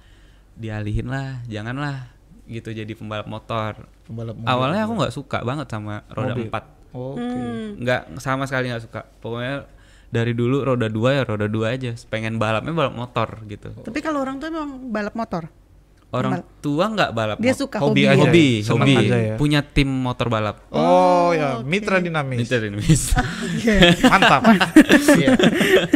dialihin 0.53 1.09
lah, 1.09 1.41
janganlah 1.49 2.13
gitu 2.45 2.77
jadi 2.77 2.93
pembalap 2.93 3.25
motor. 3.25 3.89
Pembalap 4.05 4.37
mobil. 4.37 4.49
Awalnya 4.53 4.81
aku 4.85 4.93
nggak 5.01 5.15
suka 5.15 5.39
banget 5.41 5.67
sama 5.73 6.05
roda 6.13 6.37
Mobil. 6.37 6.49
empat. 6.53 6.65
Oke. 6.93 7.25
Hmm. 7.25 7.81
nggak 7.81 8.21
sama 8.21 8.45
sekali 8.45 8.69
nggak 8.69 8.85
suka 8.85 9.09
pokoknya 9.25 9.65
dari 10.13 10.37
dulu 10.37 10.61
roda 10.61 10.93
dua 10.93 11.17
ya 11.17 11.23
roda 11.25 11.49
dua 11.49 11.73
aja 11.73 11.97
pengen 12.13 12.37
balapnya 12.37 12.77
balap 12.77 12.93
motor 12.93 13.41
gitu 13.49 13.73
Tapi 13.81 13.99
kalau 14.05 14.21
orang 14.21 14.37
tua 14.37 14.53
memang 14.53 14.93
balap 14.93 15.17
motor. 15.17 15.49
Orang 16.13 16.33
tua 16.61 16.87
nggak 16.87 17.11
balap 17.11 17.37
Dia 17.37 17.57
suka 17.57 17.81
Hobi 17.81 18.05
hobi. 18.05 18.13
aja. 18.13 18.21
hobi 18.23 18.45
ya? 18.61 18.69
Hobi 18.69 18.93
aja 18.95 19.17
ya? 19.19 19.37
punya 19.37 19.61
tim 19.65 19.89
motor 19.89 20.29
balap 20.29 20.61
Oh, 20.69 21.33
ya, 21.33 21.59
mitra 21.63 21.99
dinamis. 21.99 22.45
Mitra 22.45 22.61
dinamis. 22.61 23.03
Iya. 23.59 23.97
Mantap. 24.07 24.43
Iya. 25.13 25.31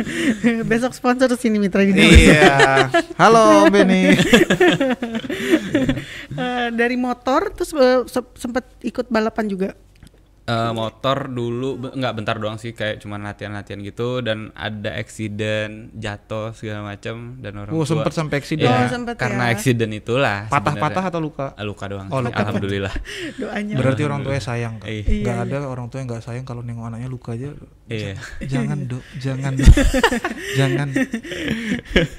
Besok 0.70 0.92
sponsor 0.92 1.28
sini 1.34 1.58
Mitra 1.58 1.82
Dinamis. 1.82 2.32
Iya. 2.32 2.88
Halo 3.14 3.68
Benny. 3.68 4.12
Eh, 6.36 6.68
dari 6.70 6.96
motor 6.96 7.48
terus 7.48 7.72
eh, 7.72 8.04
se- 8.04 8.34
sempet 8.34 8.64
ikut 8.82 9.08
balapan 9.08 9.46
juga. 9.46 9.70
Eh, 10.46 10.70
motor 10.70 11.26
dulu 11.26 11.74
nggak 11.90 12.14
bentar 12.14 12.38
doang 12.38 12.54
sih 12.54 12.70
kayak 12.70 13.02
cuman 13.02 13.18
latihan-latihan 13.20 13.82
gitu 13.82 14.22
dan 14.22 14.54
ada 14.54 14.94
eksiden 14.94 15.90
jatuh 15.92 16.54
segala 16.54 16.86
macam 16.86 17.42
dan 17.42 17.58
orang 17.58 17.74
Oh, 17.74 17.82
tua 17.82 17.98
sempet 17.98 18.12
sampai 18.14 18.36
eksiden. 18.38 18.64
Oh, 18.64 18.70
Ya, 18.72 18.86
sempet 18.86 19.18
karena 19.18 19.50
ya. 19.50 19.52
eksiden 19.52 19.90
itulah 19.90 20.46
Patah-patah 20.46 21.02
atau 21.04 21.18
luka? 21.18 21.50
Ah, 21.52 21.66
luka 21.66 21.90
doang 21.90 22.06
Oh, 22.08 22.22
sih, 22.22 22.30
luka. 22.30 22.38
alhamdulillah 22.38 22.94
Doanya. 23.42 23.74
Berarti 23.74 24.02
orang 24.02 24.22
tuanya 24.22 24.38
sayang 24.40 24.74
kan? 24.78 24.86
Iya. 24.86 25.02
Nggak 25.18 25.38
ada 25.42 25.58
orang 25.66 25.86
tua 25.86 25.98
yang 25.98 26.08
nggak 26.08 26.22
sayang 26.22 26.44
kalau 26.44 26.62
nengok 26.62 26.86
anaknya 26.86 27.08
luka 27.08 27.34
aja. 27.34 27.50
iya 27.88 28.14
Jangan 28.54 28.78
dok, 28.86 29.02
jangan, 29.18 29.52
jangan. 30.58 30.88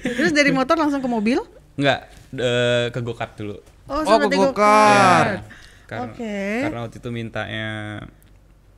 Terus 0.04 0.32
dari 0.32 0.52
motor 0.52 0.76
langsung 0.76 1.00
ke 1.00 1.08
mobil? 1.08 1.40
nggak 1.76 2.00
eh, 2.36 2.86
ke 2.90 3.00
gokart 3.00 3.38
dulu 3.38 3.56
Oh, 3.86 4.02
Oh, 4.02 4.18
ke 4.20 4.28
go-kart. 4.28 5.48
karena 5.86 6.12
Oke. 6.12 6.36
karena 6.60 6.80
waktu 6.84 6.98
itu 7.00 7.10
mintanya 7.10 7.68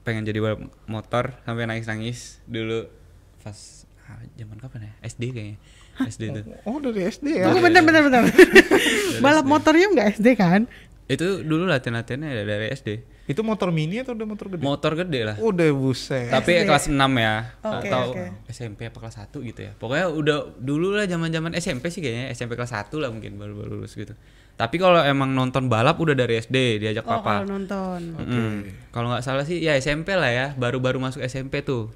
pengen 0.09 0.25
jadi 0.25 0.41
balap 0.41 0.65
motor 0.89 1.37
sampai 1.45 1.69
nangis-nangis 1.69 2.41
dulu 2.49 2.89
pas 3.45 3.85
ah, 4.09 4.25
zaman 4.33 4.57
kapan 4.57 4.89
ya? 4.89 4.93
SD 5.05 5.23
kayaknya. 5.29 5.57
SD 5.99 6.23
itu 6.33 6.41
Oh 6.65 6.81
dari 6.81 7.05
SD 7.05 7.27
ya? 7.37 7.45
Tunggu 7.51 7.61
bentar 7.61 7.85
bentar 7.85 8.01
bentar. 8.09 8.23
Balap 9.21 9.45
motornya 9.45 9.85
nggak 9.93 10.07
SD 10.17 10.27
kan? 10.33 10.65
itu 11.09 11.41
dulu 11.41 11.65
latihan-latihannya 11.65 12.45
dari 12.45 12.69
SD 12.69 12.89
Itu 13.33 13.41
motor 13.41 13.73
mini 13.73 13.97
atau 14.05 14.13
udah 14.13 14.29
motor 14.29 14.45
gede? 14.53 14.61
motor 14.61 14.91
gede 14.93 15.19
lah. 15.25 15.35
Udah 15.41 15.69
buset. 15.73 16.29
tapi 16.29 16.65
kelas 16.65 16.85
6 16.89 16.97
ya. 16.97 17.35
Oke, 17.65 17.89
atau 17.89 18.13
oke. 18.13 18.25
SMP 18.49 18.89
apa 18.89 18.97
kelas 19.01 19.17
1 19.21 19.49
gitu 19.53 19.59
ya. 19.69 19.71
Pokoknya 19.77 20.05
udah 20.09 20.37
dulu 20.57 20.93
lah 20.93 21.09
zaman 21.09 21.33
zaman 21.33 21.53
SMP 21.57 21.89
sih 21.89 22.01
kayaknya. 22.01 22.29
SMP 22.33 22.53
kelas 22.53 22.73
1 22.73 22.93
lah 23.01 23.09
mungkin 23.09 23.37
baru 23.37 23.53
baru 23.57 23.81
lulus 23.81 23.97
gitu 23.97 24.13
tapi 24.59 24.75
kalau 24.75 24.99
emang 24.99 25.31
nonton 25.31 25.65
balap 25.65 25.95
udah 25.95 26.11
dari 26.13 26.35
SD 26.37 26.57
diajak 26.77 27.01
Oh 27.01 27.15
papa 27.15 27.39
kalau 27.39 27.47
nonton. 27.49 27.99
Mm-mm. 28.13 28.51
kalau 28.91 29.07
nggak 29.07 29.23
salah 29.23 29.41
sih 29.41 29.57
ya 29.57 29.73
SMP 29.73 30.11
lah 30.13 30.27
ya 30.27 30.47
baru-baru 30.53 30.99
masuk 30.99 31.23
SMP 31.23 31.63
tuh 31.63 31.87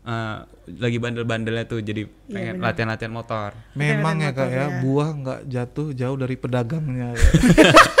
Eh, 0.00 0.36
lagi 0.80 0.96
bandel-bandelnya 0.96 1.68
tuh 1.68 1.78
jadi 1.78 2.08
Iya, 2.08 2.32
pengen 2.32 2.54
latihan-latihan 2.58 3.12
motor 3.12 3.52
Memang 3.74 4.16
ya 4.18 4.32
kak 4.32 4.48
ya, 4.48 4.66
buah 4.80 5.12
nggak 5.12 5.40
jatuh 5.44 5.92
jauh 5.92 6.16
dari 6.16 6.34
pedagangnya. 6.34 7.12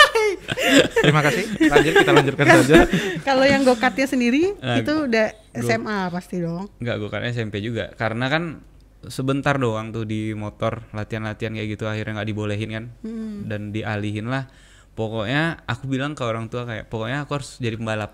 Terima 0.96 1.20
kasih. 1.20 1.44
Lanjut 1.60 1.92
kita 1.94 2.10
lanjutkan 2.10 2.46
saja. 2.48 2.78
Kalau 3.28 3.44
yang 3.44 3.62
go-kartnya 3.62 4.06
sendiri 4.06 4.56
Eh, 4.56 4.80
itu 4.80 4.92
udah 5.04 5.28
SMA 5.54 6.08
pasti 6.08 6.40
dong. 6.40 6.72
nggak 6.74 6.96
gue 6.96 7.08
kan 7.10 7.22
SMP 7.26 7.60
juga 7.60 7.92
karena 7.92 8.26
kan 8.26 8.64
sebentar 9.02 9.56
doang 9.56 9.88
tuh 9.90 10.04
di 10.04 10.32
motor 10.32 10.84
latihan-latihan 10.90 11.52
kayak 11.52 11.68
gitu 11.70 11.84
akhirnya 11.84 12.20
nggak 12.20 12.28
dibolehin 12.28 12.70
kan 12.70 12.84
Hmm. 13.00 13.46
dan 13.46 13.70
dialihin 13.70 14.26
lah 14.26 14.44
pokoknya 14.92 15.64
aku 15.64 15.86
bilang 15.86 16.12
ke 16.12 16.20
orang 16.20 16.46
tua 16.46 16.64
kayak 16.64 16.84
pokoknya 16.86 17.24
aku 17.24 17.32
harus 17.34 17.56
jadi 17.56 17.76
pembalap 17.76 18.12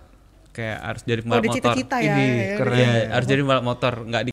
kayak 0.53 0.79
harus 0.79 1.03
jadi 1.03 1.21
Oh, 1.21 1.25
pembalap 1.25 1.43
udah 1.43 1.51
motor 1.51 1.59
cita-cita 1.75 1.97
ya. 1.99 2.07
Ini 2.07 2.25
ya, 2.25 2.57
keren. 2.57 2.77
Iya, 2.77 2.93
harus 3.11 3.27
jadi 3.27 3.41
pembalap 3.43 3.65
motor 3.67 3.95
nggak 4.05 4.23
di 4.23 4.33